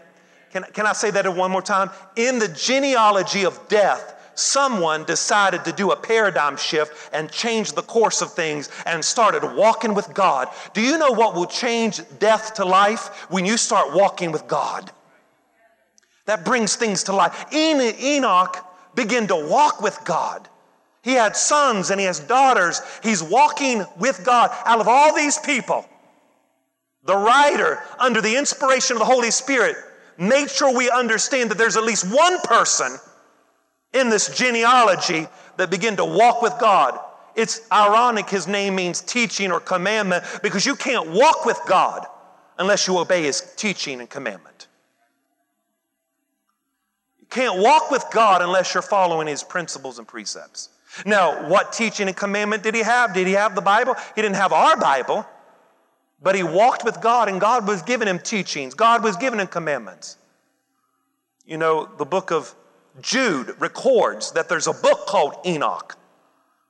Can, 0.52 0.64
can 0.74 0.86
I 0.86 0.94
say 0.94 1.12
that 1.12 1.34
one 1.34 1.52
more 1.52 1.62
time? 1.62 1.92
In 2.16 2.40
the 2.40 2.48
genealogy 2.48 3.46
of 3.46 3.58
death, 3.70 4.16
someone 4.34 5.06
decided 5.06 5.64
to 5.64 5.72
do 5.72 5.92
a 5.92 5.96
paradigm 5.96 6.58
shift 6.58 7.10
and 7.14 7.32
change 7.32 7.74
the 7.74 7.84
course 7.84 8.22
of 8.22 8.34
things 8.34 8.70
and 8.86 9.06
started 9.06 9.56
walking 9.56 9.94
with 9.94 10.12
God. 10.14 10.50
Do 10.74 10.82
you 10.82 10.98
know 10.98 11.12
what 11.12 11.36
will 11.36 11.46
change 11.46 12.02
death 12.18 12.56
to 12.56 12.66
life? 12.66 13.28
When 13.30 13.46
you 13.46 13.58
start 13.58 13.94
walking 13.94 14.32
with 14.32 14.48
God. 14.48 14.92
That 16.26 16.44
brings 16.44 16.76
things 16.76 17.04
to 17.04 17.14
life. 17.14 17.46
Enoch 17.54 18.66
began 19.00 19.28
to 19.28 19.36
walk 19.36 19.82
with 19.82 19.98
God. 20.04 20.50
He 21.04 21.14
had 21.14 21.38
sons 21.38 21.90
and 21.90 22.00
he 22.02 22.06
has 22.06 22.20
daughters. 22.20 22.82
He's 23.02 23.24
walking 23.24 23.86
with 23.98 24.26
God. 24.26 24.52
Out 24.66 24.82
of 24.82 24.90
all 24.90 25.16
these 25.16 25.38
people, 25.38 25.88
the 27.06 27.16
writer, 27.16 27.82
under 27.98 28.20
the 28.20 28.36
inspiration 28.36 28.98
of 28.98 29.00
the 29.00 29.06
Holy 29.06 29.32
Spirit, 29.32 29.78
made 30.18 30.50
sure 30.50 30.76
we 30.76 30.92
understand 30.92 31.50
that 31.50 31.58
there's 31.58 31.78
at 31.78 31.86
least 31.86 32.14
one 32.14 32.42
person 32.42 32.98
in 33.94 34.10
this 34.10 34.38
genealogy 34.38 35.28
that 35.56 35.72
begin 35.72 35.96
to 35.96 36.04
walk 36.04 36.42
with 36.42 36.54
God. 36.60 37.00
It's 37.36 37.62
ironic 37.72 38.30
his 38.30 38.48
name 38.50 38.76
means 38.76 39.00
teaching 39.00 39.50
or 39.50 39.62
commandment 39.62 40.26
because 40.44 40.66
you 40.66 40.76
can't 40.76 41.08
walk 41.08 41.46
with 41.46 41.60
God 41.66 42.06
unless 42.58 42.86
you 42.86 42.98
obey 42.98 43.24
his 43.24 43.54
teaching 43.56 44.02
and 44.02 44.10
commandment. 44.10 44.59
Can't 47.30 47.62
walk 47.62 47.92
with 47.92 48.06
God 48.12 48.42
unless 48.42 48.74
you're 48.74 48.82
following 48.82 49.28
his 49.28 49.44
principles 49.44 50.00
and 50.00 50.08
precepts. 50.08 50.70
Now, 51.06 51.48
what 51.48 51.72
teaching 51.72 52.08
and 52.08 52.18
commandment 52.18 52.64
did 52.64 52.74
he 52.74 52.82
have? 52.82 53.14
Did 53.14 53.28
he 53.28 53.34
have 53.34 53.56
the 53.56 53.62
Bible? 53.62 53.96
He 54.16 54.22
didn't 54.22 54.38
have 54.38 54.52
our 54.52 54.76
Bible, 54.78 55.26
but 56.22 56.36
he 56.36 56.44
walked 56.44 56.84
with 56.84 57.00
God 57.02 57.30
and 57.30 57.40
God 57.40 57.68
was 57.68 57.84
giving 57.84 58.08
him 58.08 58.20
teachings, 58.20 58.74
God 58.74 59.04
was 59.04 59.16
giving 59.16 59.40
him 59.40 59.48
commandments. 59.48 60.18
You 61.46 61.58
know, 61.58 61.90
the 61.98 62.06
book 62.06 62.32
of 62.32 62.54
Jude 63.02 63.56
records 63.60 64.32
that 64.32 64.50
there's 64.50 64.68
a 64.68 64.74
book 64.74 65.06
called 65.06 65.36
Enoch 65.46 65.96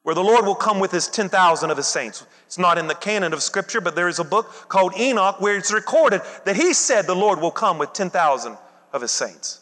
where 0.04 0.16
the 0.16 0.24
Lord 0.24 0.46
will 0.46 0.56
come 0.56 0.80
with 0.80 0.92
his 0.92 1.08
10,000 1.08 1.70
of 1.70 1.78
his 1.78 1.88
saints. 1.88 2.26
It's 2.46 2.58
not 2.58 2.78
in 2.78 2.88
the 2.88 2.96
canon 2.96 3.34
of 3.34 3.44
Scripture, 3.44 3.82
but 3.82 3.96
there 3.96 4.08
is 4.08 4.20
a 4.20 4.24
book 4.24 4.68
called 4.70 4.94
Enoch 4.98 5.40
where 5.40 5.58
it's 5.58 5.74
recorded 5.74 6.22
that 6.46 6.56
he 6.56 6.74
said 6.74 7.06
the 7.06 7.16
Lord 7.16 7.40
will 7.40 7.52
come 7.52 7.78
with 7.78 7.94
10,000 7.94 8.58
of 8.94 9.02
his 9.02 9.12
saints. 9.12 9.62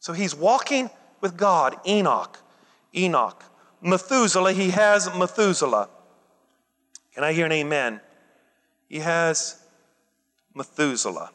So 0.00 0.12
he's 0.12 0.34
walking 0.34 0.90
with 1.20 1.36
God, 1.36 1.76
Enoch. 1.86 2.38
Enoch. 2.96 3.44
Methuselah, 3.80 4.52
he 4.52 4.70
has 4.70 5.08
Methuselah. 5.14 5.88
Can 7.14 7.24
I 7.24 7.32
hear 7.32 7.46
an 7.46 7.52
amen? 7.52 8.00
He 8.88 8.98
has 8.98 9.60
Methuselah. 10.54 11.30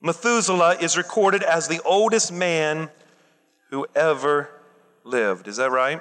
Methuselah 0.00 0.76
is 0.80 0.96
recorded 0.96 1.42
as 1.42 1.68
the 1.68 1.80
oldest 1.84 2.32
man 2.32 2.90
who 3.70 3.86
ever 3.94 4.50
lived. 5.04 5.48
Is 5.48 5.56
that 5.56 5.70
right? 5.70 6.00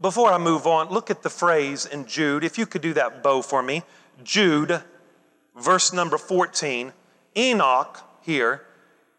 Before 0.00 0.30
I 0.30 0.38
move 0.38 0.66
on, 0.66 0.88
look 0.88 1.10
at 1.10 1.22
the 1.22 1.30
phrase 1.30 1.86
in 1.86 2.06
Jude. 2.06 2.44
If 2.44 2.58
you 2.58 2.66
could 2.66 2.82
do 2.82 2.92
that 2.94 3.22
bow 3.22 3.42
for 3.42 3.62
me. 3.62 3.82
Jude, 4.22 4.82
verse 5.56 5.92
number 5.92 6.18
14. 6.18 6.92
Enoch 7.36 8.05
here. 8.26 8.62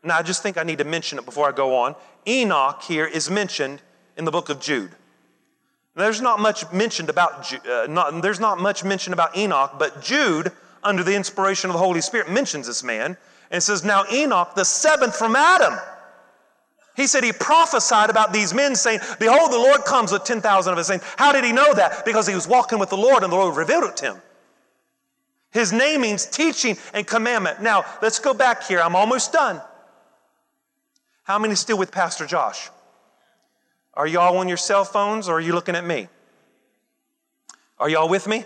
Now, 0.03 0.17
I 0.17 0.21
just 0.21 0.43
think 0.43 0.57
I 0.57 0.63
need 0.63 0.77
to 0.77 0.83
mention 0.83 1.17
it 1.17 1.25
before 1.25 1.47
I 1.47 1.51
go 1.51 1.75
on. 1.75 1.95
Enoch 2.27 2.83
here 2.83 3.05
is 3.05 3.31
mentioned 3.31 3.81
in 4.15 4.25
the 4.25 4.31
book 4.31 4.49
of 4.49 4.59
Jude. 4.59 4.91
There's 5.95 6.21
not 6.21 6.39
much 6.39 6.71
mentioned 6.71 7.09
about 7.09 7.51
uh, 7.67 7.87
not, 7.89 8.21
there's 8.21 8.39
not 8.39 8.59
much 8.59 8.83
mentioned 8.83 9.13
about 9.13 9.35
Enoch, 9.35 9.73
but 9.79 10.01
Jude, 10.01 10.51
under 10.83 11.03
the 11.03 11.15
inspiration 11.15 11.71
of 11.71 11.73
the 11.73 11.79
Holy 11.79 12.01
Spirit, 12.01 12.29
mentions 12.29 12.67
this 12.67 12.83
man 12.83 13.17
and 13.49 13.63
says, 13.63 13.83
Now 13.83 14.05
Enoch, 14.11 14.53
the 14.53 14.65
seventh 14.65 15.15
from 15.15 15.35
Adam. 15.35 15.73
He 16.95 17.07
said 17.07 17.23
he 17.23 17.31
prophesied 17.31 18.09
about 18.09 18.33
these 18.33 18.53
men, 18.53 18.75
saying, 18.75 18.99
Behold, 19.19 19.51
the 19.51 19.57
Lord 19.57 19.85
comes 19.85 20.11
with 20.11 20.23
10,000 20.23 20.71
of 20.71 20.77
his 20.77 20.87
saints. 20.87 21.05
How 21.15 21.31
did 21.31 21.43
he 21.43 21.51
know 21.51 21.73
that? 21.73 22.05
Because 22.05 22.27
he 22.27 22.35
was 22.35 22.47
walking 22.47 22.79
with 22.79 22.89
the 22.89 22.97
Lord 22.97 23.23
and 23.23 23.31
the 23.31 23.37
Lord 23.37 23.55
revealed 23.55 23.83
it 23.85 23.97
to 23.97 24.13
him. 24.13 24.21
His 25.51 25.71
name 25.71 26.01
means 26.01 26.25
teaching 26.25 26.77
and 26.93 27.05
commandment. 27.05 27.61
Now, 27.61 27.85
let's 28.01 28.19
go 28.19 28.33
back 28.33 28.63
here. 28.63 28.79
I'm 28.79 28.95
almost 28.95 29.31
done. 29.31 29.61
How 31.23 31.39
many 31.39 31.55
still 31.55 31.77
with 31.77 31.91
Pastor 31.91 32.25
Josh? 32.25 32.69
Are 33.93 34.07
y'all 34.07 34.37
on 34.37 34.47
your 34.47 34.57
cell 34.57 34.85
phones 34.85 35.27
or 35.27 35.37
are 35.37 35.41
you 35.41 35.53
looking 35.53 35.75
at 35.75 35.85
me? 35.85 36.07
Are 37.79 37.89
y'all 37.89 38.09
with 38.09 38.27
me? 38.27 38.45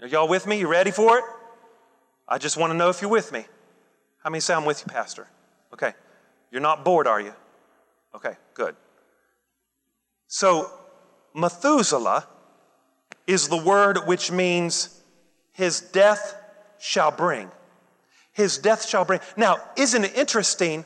Are 0.00 0.08
y'all 0.08 0.28
with 0.28 0.46
me? 0.46 0.58
You 0.58 0.68
ready 0.68 0.90
for 0.90 1.18
it? 1.18 1.24
I 2.28 2.38
just 2.38 2.56
want 2.56 2.72
to 2.72 2.76
know 2.76 2.88
if 2.88 3.00
you're 3.00 3.10
with 3.10 3.32
me. 3.32 3.44
How 4.22 4.30
many 4.30 4.40
say 4.40 4.54
I'm 4.54 4.64
with 4.64 4.80
you, 4.80 4.92
Pastor? 4.92 5.28
Okay. 5.72 5.92
You're 6.50 6.62
not 6.62 6.84
bored, 6.84 7.06
are 7.06 7.20
you? 7.20 7.34
Okay, 8.14 8.34
good. 8.54 8.76
So, 10.28 10.70
Methuselah 11.34 12.28
is 13.26 13.48
the 13.48 13.56
word 13.56 14.06
which 14.06 14.30
means 14.30 14.93
his 15.54 15.80
death 15.80 16.36
shall 16.78 17.10
bring. 17.10 17.50
His 18.32 18.58
death 18.58 18.86
shall 18.86 19.04
bring. 19.04 19.20
Now, 19.36 19.56
isn't 19.76 20.04
it 20.04 20.16
interesting 20.16 20.84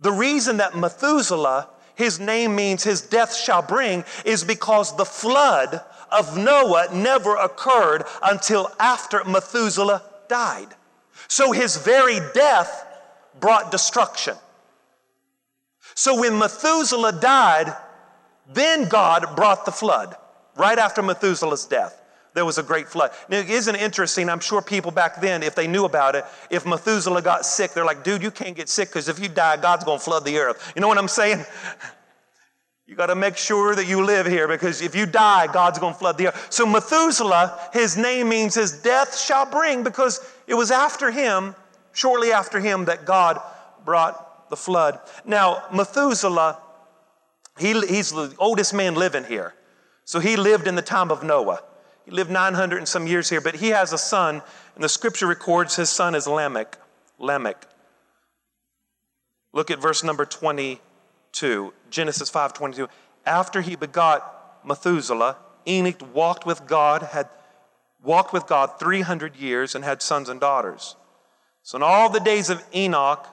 the 0.00 0.12
reason 0.12 0.58
that 0.58 0.76
Methuselah, 0.76 1.70
his 1.94 2.20
name 2.20 2.54
means 2.54 2.82
his 2.82 3.00
death 3.00 3.34
shall 3.34 3.62
bring, 3.62 4.04
is 4.24 4.44
because 4.44 4.94
the 4.96 5.06
flood 5.06 5.80
of 6.10 6.36
Noah 6.36 6.88
never 6.92 7.36
occurred 7.36 8.04
until 8.22 8.70
after 8.78 9.24
Methuselah 9.24 10.02
died. 10.28 10.68
So 11.28 11.52
his 11.52 11.76
very 11.76 12.18
death 12.34 12.86
brought 13.40 13.70
destruction. 13.70 14.36
So 15.94 16.20
when 16.20 16.38
Methuselah 16.38 17.20
died, 17.20 17.74
then 18.52 18.88
God 18.88 19.34
brought 19.36 19.64
the 19.64 19.72
flood 19.72 20.16
right 20.56 20.78
after 20.78 21.00
Methuselah's 21.00 21.64
death 21.64 22.02
there 22.36 22.44
was 22.44 22.58
a 22.58 22.62
great 22.62 22.86
flood. 22.86 23.12
Now, 23.30 23.38
isn't 23.38 23.74
it 23.74 23.80
interesting? 23.80 24.28
I'm 24.28 24.40
sure 24.40 24.60
people 24.60 24.90
back 24.90 25.22
then, 25.22 25.42
if 25.42 25.54
they 25.54 25.66
knew 25.66 25.86
about 25.86 26.14
it, 26.14 26.24
if 26.50 26.66
Methuselah 26.66 27.22
got 27.22 27.46
sick, 27.46 27.72
they're 27.72 27.84
like, 27.84 28.04
dude, 28.04 28.22
you 28.22 28.30
can't 28.30 28.54
get 28.54 28.68
sick 28.68 28.90
because 28.90 29.08
if 29.08 29.18
you 29.18 29.28
die, 29.28 29.56
God's 29.56 29.84
going 29.84 29.98
to 29.98 30.04
flood 30.04 30.26
the 30.26 30.36
earth. 30.36 30.72
You 30.76 30.82
know 30.82 30.88
what 30.88 30.98
I'm 30.98 31.08
saying? 31.08 31.44
You 32.88 32.94
got 32.94 33.06
to 33.06 33.16
make 33.16 33.36
sure 33.36 33.74
that 33.74 33.88
you 33.88 34.04
live 34.04 34.26
here 34.26 34.46
because 34.46 34.80
if 34.80 34.94
you 34.94 35.06
die, 35.06 35.48
God's 35.48 35.80
going 35.80 35.92
to 35.92 35.98
flood 35.98 36.18
the 36.18 36.28
earth. 36.28 36.46
So 36.50 36.64
Methuselah, 36.64 37.70
his 37.72 37.96
name 37.96 38.28
means 38.28 38.54
his 38.54 38.80
death 38.80 39.18
shall 39.18 39.44
bring 39.44 39.82
because 39.82 40.20
it 40.46 40.54
was 40.54 40.70
after 40.70 41.10
him, 41.10 41.56
shortly 41.92 42.30
after 42.30 42.60
him, 42.60 42.84
that 42.84 43.04
God 43.04 43.40
brought 43.84 44.48
the 44.50 44.56
flood. 44.56 45.00
Now, 45.24 45.64
Methuselah, 45.74 46.60
he, 47.58 47.72
he's 47.88 48.12
the 48.12 48.32
oldest 48.38 48.72
man 48.72 48.94
living 48.94 49.24
here. 49.24 49.52
So 50.04 50.20
he 50.20 50.36
lived 50.36 50.68
in 50.68 50.76
the 50.76 50.80
time 50.80 51.10
of 51.10 51.24
Noah. 51.24 51.62
He 52.06 52.12
lived 52.12 52.30
900 52.30 52.78
and 52.78 52.88
some 52.88 53.08
years 53.08 53.28
here, 53.28 53.40
but 53.40 53.56
he 53.56 53.70
has 53.70 53.92
a 53.92 53.98
son, 53.98 54.40
and 54.76 54.84
the 54.84 54.88
scripture 54.88 55.26
records 55.26 55.74
his 55.74 55.90
son 55.90 56.14
is 56.14 56.28
Lamech. 56.28 56.78
Lamech. 57.18 57.66
Look 59.52 59.72
at 59.72 59.82
verse 59.82 60.04
number 60.04 60.24
22, 60.24 61.74
Genesis 61.90 62.30
5 62.30 62.54
22. 62.54 62.88
After 63.26 63.60
he 63.60 63.74
begot 63.74 64.64
Methuselah, 64.64 65.36
Enoch 65.66 66.00
walked 66.14 66.46
with 66.46 66.64
God, 66.66 67.02
had 67.02 67.28
walked 68.04 68.32
with 68.32 68.46
God 68.46 68.78
300 68.78 69.34
years, 69.34 69.74
and 69.74 69.84
had 69.84 70.00
sons 70.00 70.28
and 70.28 70.38
daughters. 70.38 70.94
So 71.64 71.74
in 71.74 71.82
all 71.82 72.08
the 72.08 72.20
days 72.20 72.50
of 72.50 72.64
Enoch, 72.72 73.26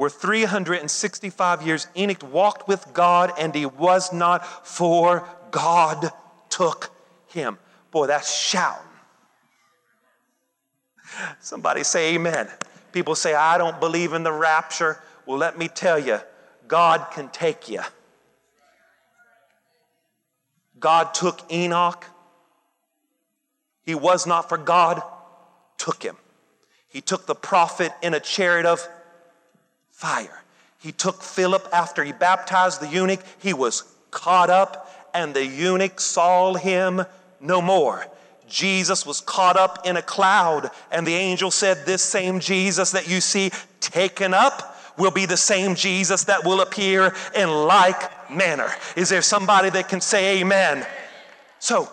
were 0.00 0.08
365 0.08 1.60
years. 1.60 1.86
Enoch 1.94 2.22
walked 2.32 2.66
with 2.66 2.86
God 2.94 3.34
and 3.38 3.54
he 3.54 3.66
was 3.66 4.14
not, 4.14 4.66
for 4.66 5.28
God 5.50 6.10
took 6.48 6.90
him. 7.26 7.58
Boy, 7.90 8.06
that's 8.06 8.34
shouting. 8.34 8.80
Somebody 11.38 11.84
say 11.84 12.14
amen. 12.14 12.48
People 12.92 13.14
say, 13.14 13.34
I 13.34 13.58
don't 13.58 13.78
believe 13.78 14.14
in 14.14 14.22
the 14.22 14.32
rapture. 14.32 15.02
Well, 15.26 15.36
let 15.36 15.58
me 15.58 15.68
tell 15.68 15.98
you, 15.98 16.18
God 16.66 17.08
can 17.12 17.28
take 17.28 17.68
you. 17.68 17.82
God 20.78 21.12
took 21.12 21.40
Enoch. 21.52 22.06
He 23.82 23.94
was 23.94 24.26
not 24.26 24.48
for 24.48 24.56
God, 24.56 25.02
took 25.76 26.02
him. 26.02 26.16
He 26.88 27.02
took 27.02 27.26
the 27.26 27.34
prophet 27.34 27.92
in 28.00 28.14
a 28.14 28.20
chariot 28.20 28.64
of 28.64 28.88
fire. 30.00 30.42
He 30.78 30.92
took 30.92 31.22
Philip 31.22 31.68
after 31.74 32.02
he 32.02 32.12
baptized 32.12 32.80
the 32.80 32.88
eunuch. 32.88 33.20
He 33.38 33.52
was 33.52 33.84
caught 34.10 34.48
up 34.48 34.90
and 35.12 35.34
the 35.34 35.44
eunuch 35.44 36.00
saw 36.00 36.54
him 36.54 37.04
no 37.38 37.60
more. 37.60 38.06
Jesus 38.48 39.04
was 39.04 39.20
caught 39.20 39.56
up 39.56 39.86
in 39.86 39.96
a 39.96 40.02
cloud, 40.02 40.70
and 40.90 41.06
the 41.06 41.14
angel 41.14 41.50
said, 41.52 41.86
This 41.86 42.02
same 42.02 42.40
Jesus 42.40 42.90
that 42.92 43.08
you 43.08 43.20
see 43.20 43.50
taken 43.78 44.34
up 44.34 44.76
will 44.98 45.12
be 45.12 45.26
the 45.26 45.36
same 45.36 45.76
Jesus 45.76 46.24
that 46.24 46.44
will 46.44 46.60
appear 46.60 47.14
in 47.36 47.48
like 47.48 48.30
manner. 48.30 48.68
Is 48.96 49.08
there 49.08 49.22
somebody 49.22 49.70
that 49.70 49.88
can 49.88 50.00
say 50.00 50.40
amen? 50.40 50.84
So, 51.60 51.88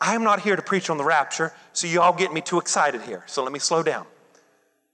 I'm 0.00 0.24
not 0.24 0.40
here 0.40 0.56
to 0.56 0.62
preach 0.62 0.90
on 0.90 0.96
the 0.96 1.04
rapture, 1.04 1.52
so 1.72 1.86
you 1.86 2.00
all 2.00 2.14
get 2.14 2.32
me 2.32 2.40
too 2.40 2.58
excited 2.58 3.02
here. 3.02 3.22
So 3.26 3.44
let 3.44 3.52
me 3.52 3.58
slow 3.58 3.82
down. 3.82 4.06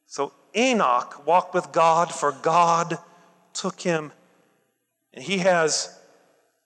So 0.07 0.33
Enoch 0.57 1.27
walked 1.27 1.53
with 1.55 1.73
God, 1.73 2.15
for 2.15 2.33
God 2.33 2.99
took 3.53 3.83
him, 3.83 4.13
and 5.13 5.23
he 5.23 5.39
has 5.39 5.97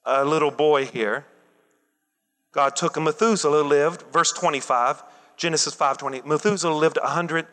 a 0.04 0.24
little 0.24 0.50
boy 0.50 0.86
here. 0.86 1.26
God 2.52 2.74
took 2.76 2.96
him. 2.96 3.04
Methuselah 3.04 3.62
lived, 3.62 4.02
verse 4.12 4.32
25, 4.32 5.02
Genesis 5.36 5.74
5:20. 5.74 6.24
Methuselah 6.24 6.72
lived 6.72 6.98
100, 7.02 7.46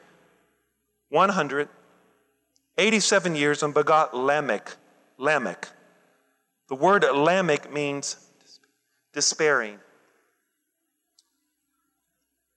187 1.10 3.36
years 3.36 3.64
and 3.64 3.74
begot 3.74 4.16
Lamech. 4.16 4.78
Lamech. 5.18 5.70
The 6.68 6.76
word 6.76 7.04
Lamech 7.04 7.72
means 7.72 8.18
despairing. 9.14 9.80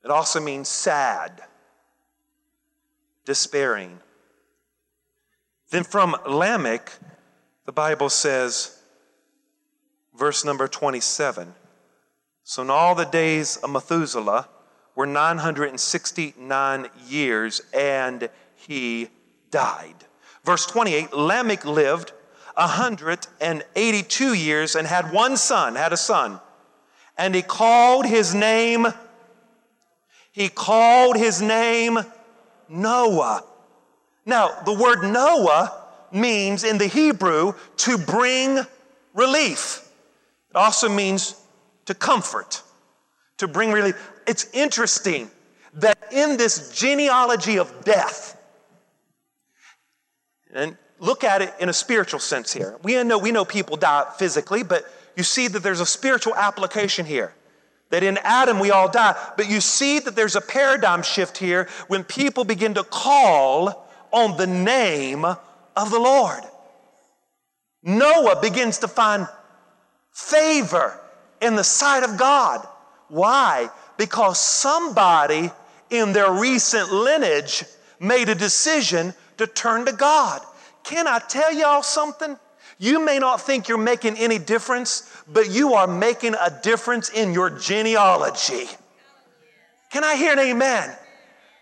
It 0.05 0.11
also 0.11 0.41
means 0.41 0.69
sad, 0.69 1.43
despairing. 3.25 3.99
Then 5.71 5.85
from 5.85 6.17
Lamech, 6.27 6.93
the 7.67 7.73
Bible 7.73 8.09
says, 8.09 8.81
verse 10.17 10.45
number 10.45 10.67
27 10.67 11.55
So 12.45 12.63
in 12.63 12.71
all 12.71 12.95
the 12.95 13.05
days 13.05 13.57
of 13.59 13.71
Methuselah 13.71 14.49
were 14.97 15.07
969 15.07 16.87
years, 17.07 17.63
and 17.73 18.29
he 18.57 19.09
died. 19.51 19.95
Verse 20.45 20.67
28 20.67 21.13
Lamech 21.13 21.65
lived 21.65 22.13
182 22.55 24.35
years 24.35 24.75
and 24.75 24.87
had 24.87 25.13
one 25.13 25.37
son, 25.37 25.77
had 25.77 25.93
a 25.93 25.97
son. 25.97 26.41
And 27.17 27.35
he 27.35 27.43
called 27.43 28.07
his 28.07 28.35
name 28.35 28.87
he 30.33 30.49
called 30.49 31.17
his 31.17 31.43
name 31.43 31.99
Noah. 32.71 33.45
Now, 34.25 34.61
the 34.65 34.73
word 34.73 35.03
Noah 35.03 35.77
means 36.13 36.65
in 36.65 36.79
the 36.79 36.87
Hebrew 36.87 37.55
to 37.79 37.99
bring 37.99 38.61
relief. 39.13 39.89
It 40.51 40.57
also 40.57 40.89
means 40.89 41.35
to 41.87 41.95
comfort, 41.95 42.63
to 43.39 43.49
bring 43.49 43.73
relief. 43.73 44.11
It's 44.27 44.49
interesting 44.53 45.31
that 45.75 45.99
in 46.13 46.37
this 46.37 46.73
genealogy 46.73 47.59
of 47.59 47.85
death, 47.85 48.37
and 50.53 50.77
look 50.99 51.23
at 51.25 51.43
it 51.43 51.55
in 51.61 51.69
a 51.69 51.73
spiritual 51.73 52.21
sense 52.21 52.53
here. 52.53 52.77
We 52.83 53.03
know, 53.05 53.19
we 53.19 53.31
know 53.31 53.45
people 53.45 53.77
die 53.77 54.07
physically, 54.19 54.63
but 54.63 54.85
you 55.17 55.23
see 55.23 55.49
that 55.49 55.63
there's 55.63 55.81
a 55.81 55.87
spiritual 55.87 56.35
application 56.35 57.07
here 57.07 57.35
that 57.91 58.03
in 58.03 58.19
Adam 58.19 58.59
we 58.59 58.71
all 58.71 58.89
die. 58.89 59.17
But 59.37 59.49
you 59.51 59.61
see 59.61 59.99
that 59.99 60.17
there's 60.17 60.37
a 60.37 60.41
paradigm 60.41 61.03
shift 61.03 61.39
here 61.39 61.69
when 61.89 62.05
people 62.05 62.45
begin 62.45 62.75
to 62.75 62.85
call 62.85 63.89
on 64.13 64.37
the 64.37 64.47
name 64.47 65.25
of 65.25 65.91
the 65.91 65.99
Lord. 65.99 66.43
Noah 67.83 68.41
begins 68.41 68.79
to 68.79 68.89
find 68.89 69.27
favor 70.13 71.01
in 71.41 71.57
the 71.57 71.65
sight 71.65 72.03
of 72.03 72.19
God. 72.19 72.67
Why? 73.09 73.71
Because 73.97 74.39
somebody 74.39 75.51
in 75.91 76.13
their 76.13 76.33
recent 76.33 76.93
lineage 76.93 77.65
made 77.99 78.29
a 78.29 78.35
decision 78.35 79.15
to 79.39 79.47
turn 79.47 79.87
to 79.87 79.93
God. 79.93 80.43
Can 80.85 81.07
I 81.07 81.19
tell 81.19 81.53
y'all 81.53 81.83
something? 81.83 82.37
You 82.83 83.05
may 83.05 83.19
not 83.19 83.43
think 83.43 83.69
you're 83.69 83.77
making 83.77 84.17
any 84.17 84.39
difference, 84.39 85.07
but 85.31 85.51
you 85.51 85.75
are 85.75 85.87
making 85.87 86.35
a 86.35 86.51
difference 86.63 87.11
in 87.11 87.35
your 87.35 87.51
genealogy. 87.51 88.69
Can 89.91 90.03
I 90.03 90.17
hear 90.17 90.33
an 90.33 90.39
amen? 90.39 90.97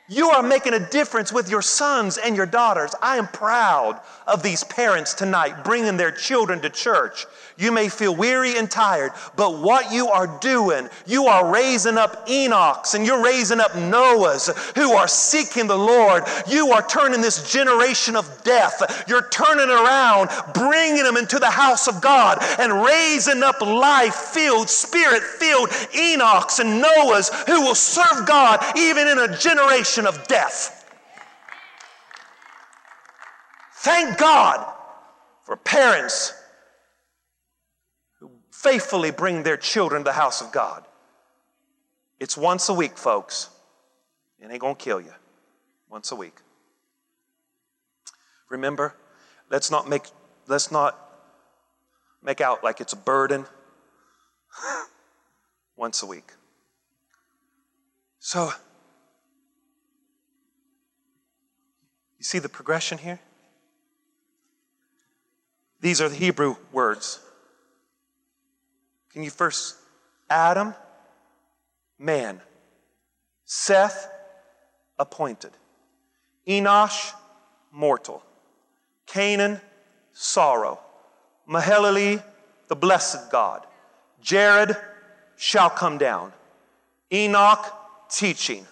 You 0.08 0.30
are 0.30 0.44
making 0.44 0.74
a 0.74 0.90
difference 0.90 1.32
with 1.32 1.50
your 1.50 1.60
sons 1.60 2.18
and 2.18 2.36
your 2.36 2.46
daughters. 2.46 2.94
I 3.02 3.16
am 3.16 3.26
proud 3.26 4.00
of 4.28 4.44
these 4.44 4.62
parents 4.62 5.12
tonight 5.12 5.64
bringing 5.64 5.96
their 5.96 6.12
children 6.12 6.60
to 6.60 6.70
church. 6.70 7.26
You 7.58 7.72
may 7.72 7.88
feel 7.88 8.14
weary 8.14 8.56
and 8.56 8.70
tired, 8.70 9.10
but 9.34 9.58
what 9.58 9.92
you 9.92 10.06
are 10.06 10.38
doing, 10.38 10.88
you 11.06 11.26
are 11.26 11.52
raising 11.52 11.98
up 11.98 12.28
Enochs 12.28 12.94
and 12.94 13.04
you're 13.04 13.20
raising 13.20 13.58
up 13.58 13.72
Noahs 13.72 14.48
who 14.76 14.92
are 14.92 15.08
seeking 15.08 15.66
the 15.66 15.76
Lord. 15.76 16.22
You 16.46 16.70
are 16.70 16.86
turning 16.86 17.20
this 17.20 17.50
generation 17.50 18.14
of 18.14 18.44
death, 18.44 19.04
you're 19.08 19.28
turning 19.30 19.70
around, 19.70 20.30
bringing 20.54 21.02
them 21.02 21.16
into 21.16 21.40
the 21.40 21.50
house 21.50 21.88
of 21.88 22.00
God 22.00 22.38
and 22.60 22.84
raising 22.84 23.42
up 23.42 23.60
life 23.60 24.14
filled, 24.14 24.70
spirit 24.70 25.24
filled 25.24 25.70
Enochs 25.70 26.60
and 26.60 26.80
Noahs 26.80 27.34
who 27.48 27.60
will 27.62 27.74
serve 27.74 28.24
God 28.24 28.64
even 28.76 29.08
in 29.08 29.18
a 29.18 29.36
generation 29.36 30.06
of 30.06 30.28
death. 30.28 30.88
Thank 33.72 34.16
God 34.16 34.64
for 35.42 35.56
parents 35.56 36.37
faithfully 38.62 39.10
bring 39.10 39.42
their 39.42 39.56
children 39.56 40.00
to 40.00 40.04
the 40.04 40.12
house 40.12 40.40
of 40.40 40.52
God. 40.52 40.84
It's 42.18 42.36
once 42.36 42.68
a 42.68 42.74
week, 42.74 42.98
folks. 42.98 43.50
It 44.40 44.50
ain't 44.50 44.60
gonna 44.60 44.74
kill 44.74 45.00
you. 45.00 45.12
Once 45.88 46.12
a 46.12 46.16
week. 46.16 46.34
Remember, 48.48 48.94
let's 49.50 49.70
not 49.70 49.88
make 49.88 50.06
let's 50.46 50.72
not 50.72 50.98
make 52.22 52.40
out 52.40 52.64
like 52.64 52.80
it's 52.80 52.92
a 52.92 52.96
burden. 52.96 53.46
once 55.76 56.02
a 56.02 56.06
week. 56.06 56.32
So 58.18 58.52
You 62.18 62.24
see 62.24 62.40
the 62.40 62.48
progression 62.48 62.98
here? 62.98 63.20
These 65.80 66.00
are 66.00 66.08
the 66.08 66.16
Hebrew 66.16 66.56
words. 66.72 67.20
Can 69.18 69.24
you 69.24 69.30
first? 69.32 69.74
Adam, 70.30 70.76
man. 71.98 72.40
Seth, 73.44 74.08
appointed. 74.96 75.50
Enosh, 76.46 77.14
mortal. 77.72 78.22
Canaan, 79.08 79.60
sorrow. 80.12 80.78
Mahalalel, 81.50 82.22
the 82.68 82.76
blessed 82.76 83.32
God. 83.32 83.66
Jared 84.22 84.76
shall 85.36 85.70
come 85.70 85.98
down. 85.98 86.32
Enoch, 87.12 87.66
teaching. 88.08 88.68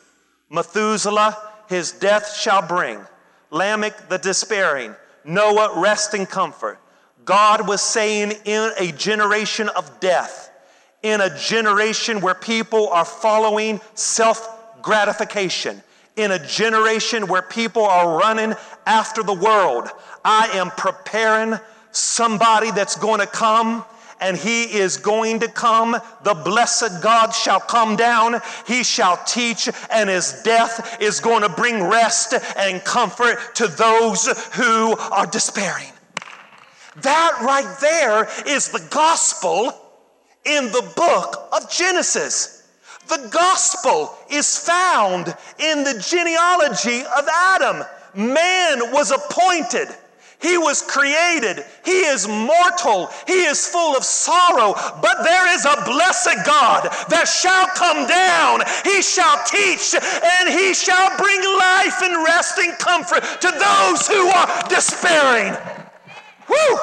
Methuselah, 0.48 1.36
his 1.68 1.90
death 1.90 2.32
shall 2.36 2.62
bring. 2.62 3.00
Lamech 3.50 4.08
the 4.08 4.18
despairing, 4.18 4.94
Noah 5.24 5.80
rest 5.80 6.14
and 6.14 6.28
comfort. 6.28 6.78
God 7.26 7.66
was 7.66 7.82
saying 7.82 8.32
in 8.44 8.70
a 8.78 8.92
generation 8.92 9.68
of 9.70 10.00
death, 10.00 10.50
in 11.02 11.20
a 11.20 11.36
generation 11.36 12.20
where 12.20 12.34
people 12.34 12.88
are 12.88 13.04
following 13.04 13.80
self 13.94 14.48
gratification, 14.80 15.82
in 16.14 16.30
a 16.30 16.38
generation 16.46 17.26
where 17.26 17.42
people 17.42 17.84
are 17.84 18.16
running 18.16 18.54
after 18.86 19.24
the 19.24 19.34
world, 19.34 19.88
I 20.24 20.46
am 20.54 20.70
preparing 20.70 21.58
somebody 21.90 22.70
that's 22.70 22.96
going 22.96 23.20
to 23.20 23.26
come 23.26 23.84
and 24.20 24.36
he 24.36 24.62
is 24.64 24.96
going 24.96 25.40
to 25.40 25.48
come. 25.48 25.96
The 26.22 26.34
blessed 26.34 27.02
God 27.02 27.32
shall 27.32 27.60
come 27.60 27.96
down. 27.96 28.40
He 28.66 28.82
shall 28.82 29.18
teach, 29.26 29.68
and 29.90 30.08
his 30.08 30.40
death 30.42 31.02
is 31.02 31.20
going 31.20 31.42
to 31.42 31.50
bring 31.50 31.82
rest 31.82 32.34
and 32.56 32.82
comfort 32.82 33.54
to 33.56 33.66
those 33.68 34.26
who 34.54 34.96
are 34.96 35.26
despairing. 35.26 35.92
That 37.02 37.38
right 37.42 37.76
there 37.80 38.28
is 38.46 38.68
the 38.70 38.86
gospel 38.90 39.72
in 40.44 40.66
the 40.66 40.92
book 40.96 41.48
of 41.52 41.70
Genesis. 41.70 42.68
The 43.08 43.28
gospel 43.30 44.14
is 44.30 44.58
found 44.58 45.34
in 45.58 45.84
the 45.84 46.02
genealogy 46.06 47.00
of 47.00 47.28
Adam. 47.28 47.84
Man 48.14 48.92
was 48.92 49.10
appointed 49.10 49.88
he 50.40 50.58
was 50.58 50.82
created. 50.82 51.64
He 51.84 52.00
is 52.00 52.28
mortal. 52.28 53.08
He 53.26 53.44
is 53.44 53.66
full 53.66 53.96
of 53.96 54.04
sorrow. 54.04 54.74
But 55.00 55.24
there 55.24 55.54
is 55.54 55.64
a 55.64 55.82
blessed 55.84 56.44
God 56.44 56.84
that 57.08 57.24
shall 57.24 57.66
come 57.68 58.06
down. 58.06 58.60
He 58.84 59.00
shall 59.00 59.42
teach 59.44 59.94
and 59.96 60.48
he 60.48 60.74
shall 60.74 61.16
bring 61.16 61.40
life 61.40 62.02
and 62.02 62.24
rest 62.24 62.58
and 62.58 62.78
comfort 62.78 63.24
to 63.40 63.50
those 63.50 64.06
who 64.06 64.28
are 64.28 64.68
despairing. 64.68 65.56
Woo! 66.48 66.78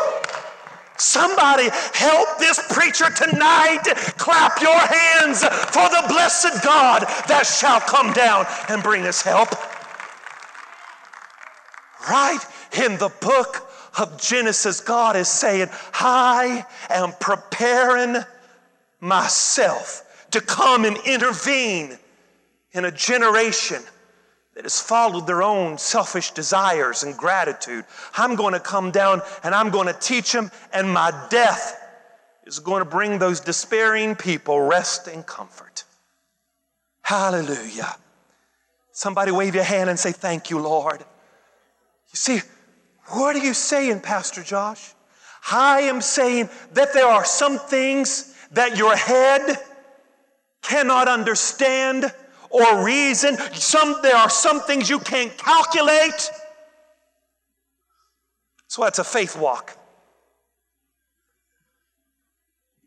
Somebody 0.97 1.69
help 1.93 2.37
this 2.37 2.59
preacher 2.71 3.09
tonight. 3.09 3.83
Clap 4.17 4.61
your 4.61 4.77
hands 4.77 5.43
for 5.43 5.89
the 5.89 6.03
blessed 6.07 6.63
God 6.63 7.03
that 7.27 7.45
shall 7.45 7.81
come 7.81 8.13
down 8.13 8.45
and 8.69 8.81
bring 8.81 9.03
us 9.03 9.21
help. 9.21 9.49
Right? 12.09 12.39
In 12.85 12.97
the 12.97 13.11
book 13.21 13.69
of 13.97 14.19
Genesis, 14.19 14.79
God 14.79 15.15
is 15.15 15.27
saying, 15.27 15.69
I 15.93 16.65
am 16.89 17.13
preparing 17.19 18.17
myself 18.99 20.27
to 20.31 20.41
come 20.41 20.85
and 20.85 20.97
intervene 21.05 21.97
in 22.71 22.85
a 22.85 22.91
generation 22.91 23.81
that 24.55 24.63
has 24.63 24.79
followed 24.79 25.25
their 25.25 25.41
own 25.41 25.77
selfish 25.77 26.31
desires 26.31 27.03
and 27.03 27.17
gratitude. 27.17 27.85
I'm 28.15 28.35
going 28.35 28.53
to 28.53 28.59
come 28.59 28.91
down 28.91 29.21
and 29.43 29.55
I'm 29.55 29.69
going 29.69 29.87
to 29.87 29.99
teach 29.99 30.31
them, 30.31 30.51
and 30.71 30.91
my 30.91 31.11
death 31.29 31.79
is 32.45 32.59
going 32.59 32.83
to 32.83 32.89
bring 32.89 33.19
those 33.19 33.39
despairing 33.39 34.15
people 34.15 34.59
rest 34.59 35.07
and 35.07 35.25
comfort. 35.25 35.83
Hallelujah. 37.01 37.95
Somebody 38.91 39.31
wave 39.31 39.55
your 39.55 39.63
hand 39.63 39.89
and 39.89 39.99
say, 39.99 40.11
Thank 40.11 40.49
you, 40.49 40.59
Lord. 40.59 40.99
You 40.99 42.15
see, 42.15 42.41
what 43.07 43.35
are 43.35 43.43
you 43.43 43.53
saying, 43.53 44.01
Pastor 44.01 44.43
Josh? 44.43 44.93
I 45.51 45.81
am 45.81 45.99
saying 45.99 46.49
that 46.73 46.93
there 46.93 47.07
are 47.07 47.25
some 47.25 47.57
things 47.57 48.33
that 48.51 48.77
your 48.77 48.95
head 48.95 49.57
cannot 50.61 51.07
understand 51.07 52.13
or 52.53 52.85
reason. 52.85 53.35
Some, 53.53 53.97
there 54.01 54.15
are 54.15 54.29
some 54.29 54.61
things 54.61 54.89
you 54.89 54.99
can't 54.99 55.35
calculate. 55.37 56.31
So 58.67 58.83
that's 58.83 58.99
a 58.99 59.03
faith 59.03 59.35
walk. 59.35 59.77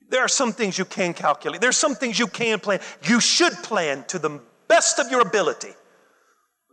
There 0.09 0.21
are 0.21 0.29
some 0.29 0.53
things 0.53 0.79
you 0.79 0.85
can 0.85 1.13
calculate. 1.15 1.61
There's 1.61 1.77
some 1.77 1.97
things 1.97 2.19
you 2.19 2.29
can 2.29 2.61
plan. 2.61 2.81
You 3.03 3.21
should 3.21 3.53
plan 3.55 4.05
to 4.09 4.19
the 4.19 4.41
best 4.69 5.01
of 5.01 5.11
your 5.11 5.21
ability. 5.21 5.73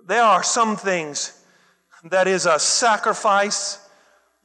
There 0.06 0.24
are 0.24 0.44
some 0.44 0.78
things 0.78 1.44
that 2.06 2.28
is 2.28 2.46
a 2.46 2.60
sacrifice. 2.60 3.80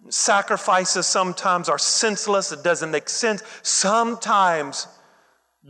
Sacrifices 0.09 1.07
sometimes 1.07 1.69
are 1.69 1.79
senseless. 1.79 2.51
It 2.51 2.65
doesn't 2.65 2.91
make 2.91 3.11
sense. 3.11 3.43
Sometimes 3.63 4.87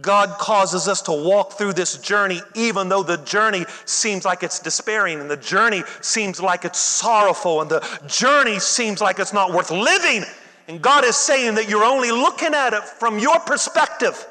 God 0.00 0.30
causes 0.38 0.86
us 0.86 1.02
to 1.02 1.12
walk 1.12 1.54
through 1.54 1.72
this 1.72 1.98
journey, 1.98 2.40
even 2.54 2.88
though 2.88 3.02
the 3.02 3.16
journey 3.18 3.64
seems 3.84 4.24
like 4.24 4.42
it's 4.42 4.60
despairing, 4.60 5.20
and 5.20 5.30
the 5.30 5.36
journey 5.36 5.82
seems 6.00 6.40
like 6.40 6.64
it's 6.64 6.78
sorrowful, 6.78 7.62
and 7.62 7.70
the 7.70 7.80
journey 8.06 8.60
seems 8.60 9.00
like 9.00 9.18
it's 9.18 9.32
not 9.32 9.52
worth 9.52 9.70
living. 9.70 10.24
And 10.68 10.80
God 10.80 11.04
is 11.04 11.16
saying 11.16 11.56
that 11.56 11.68
you're 11.68 11.84
only 11.84 12.12
looking 12.12 12.54
at 12.54 12.74
it 12.74 12.84
from 12.84 13.18
your 13.18 13.40
perspective. 13.40 14.26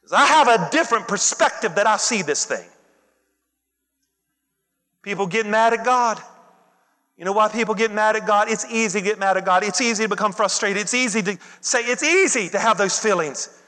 Because 0.00 0.12
I 0.12 0.24
have 0.24 0.48
a 0.48 0.70
different 0.70 1.08
perspective 1.08 1.74
that 1.74 1.86
I 1.86 1.96
see 1.98 2.22
this 2.22 2.46
thing. 2.46 2.66
People 5.02 5.26
get 5.26 5.46
mad 5.46 5.72
at 5.74 5.84
God. 5.84 6.18
You 7.16 7.26
know 7.26 7.32
why 7.32 7.48
people 7.48 7.74
get 7.74 7.92
mad 7.92 8.16
at 8.16 8.26
God? 8.26 8.50
It's 8.50 8.64
easy 8.70 9.00
to 9.00 9.04
get 9.04 9.18
mad 9.18 9.36
at 9.36 9.44
God. 9.44 9.64
It's 9.64 9.80
easy 9.80 10.04
to 10.04 10.08
become 10.08 10.32
frustrated. 10.32 10.80
It's 10.80 10.94
easy 10.94 11.20
to 11.22 11.38
say, 11.60 11.80
it's 11.80 12.02
easy 12.02 12.48
to 12.48 12.58
have 12.58 12.78
those 12.78 12.98
feelings. 12.98 13.59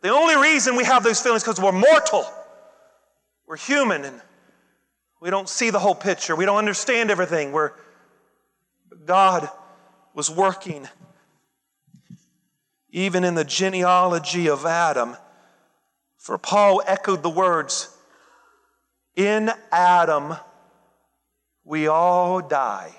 The 0.00 0.10
only 0.10 0.36
reason 0.36 0.76
we 0.76 0.84
have 0.84 1.02
those 1.02 1.20
feelings 1.20 1.42
because 1.42 1.60
we're 1.60 1.72
mortal. 1.72 2.24
We're 3.46 3.56
human 3.56 4.04
and 4.04 4.20
we 5.20 5.30
don't 5.30 5.48
see 5.48 5.70
the 5.70 5.78
whole 5.78 5.94
picture. 5.94 6.36
We 6.36 6.44
don't 6.44 6.58
understand 6.58 7.10
everything. 7.10 7.50
We're, 7.52 7.72
God 9.04 9.48
was 10.14 10.30
working 10.30 10.86
even 12.90 13.24
in 13.24 13.34
the 13.34 13.44
genealogy 13.44 14.48
of 14.48 14.64
Adam. 14.64 15.16
For 16.16 16.38
Paul 16.38 16.82
echoed 16.86 17.22
the 17.22 17.30
words, 17.30 17.94
In 19.16 19.50
Adam 19.72 20.36
we 21.64 21.86
all 21.86 22.40
die, 22.40 22.94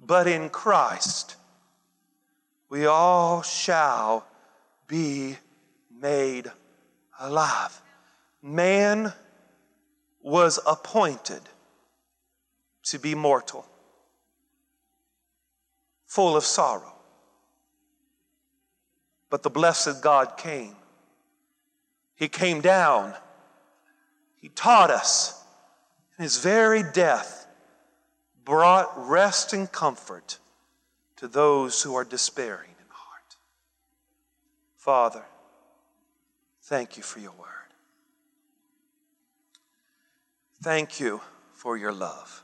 but 0.00 0.26
in 0.26 0.48
Christ 0.48 1.36
we 2.68 2.86
all 2.86 3.42
shall 3.42 4.26
be 4.88 5.36
made 6.00 6.50
alive. 7.20 7.80
Man 8.42 9.12
was 10.22 10.58
appointed 10.66 11.42
to 12.84 12.98
be 12.98 13.14
mortal, 13.14 13.66
full 16.06 16.36
of 16.36 16.44
sorrow. 16.44 16.94
But 19.30 19.42
the 19.42 19.50
blessed 19.50 20.02
God 20.02 20.36
came. 20.38 20.74
He 22.16 22.28
came 22.28 22.60
down. 22.60 23.14
He 24.40 24.48
taught 24.48 24.90
us. 24.90 25.44
And 26.16 26.24
his 26.24 26.38
very 26.38 26.82
death 26.82 27.46
brought 28.44 28.90
rest 28.96 29.52
and 29.52 29.70
comfort 29.70 30.38
to 31.16 31.28
those 31.28 31.82
who 31.82 31.94
are 31.94 32.04
despairing. 32.04 32.67
Father, 34.88 35.22
thank 36.62 36.96
you 36.96 37.02
for 37.02 37.20
your 37.20 37.32
word. 37.32 37.74
Thank 40.62 40.98
you 40.98 41.20
for 41.52 41.76
your 41.76 41.92
love. 41.92 42.42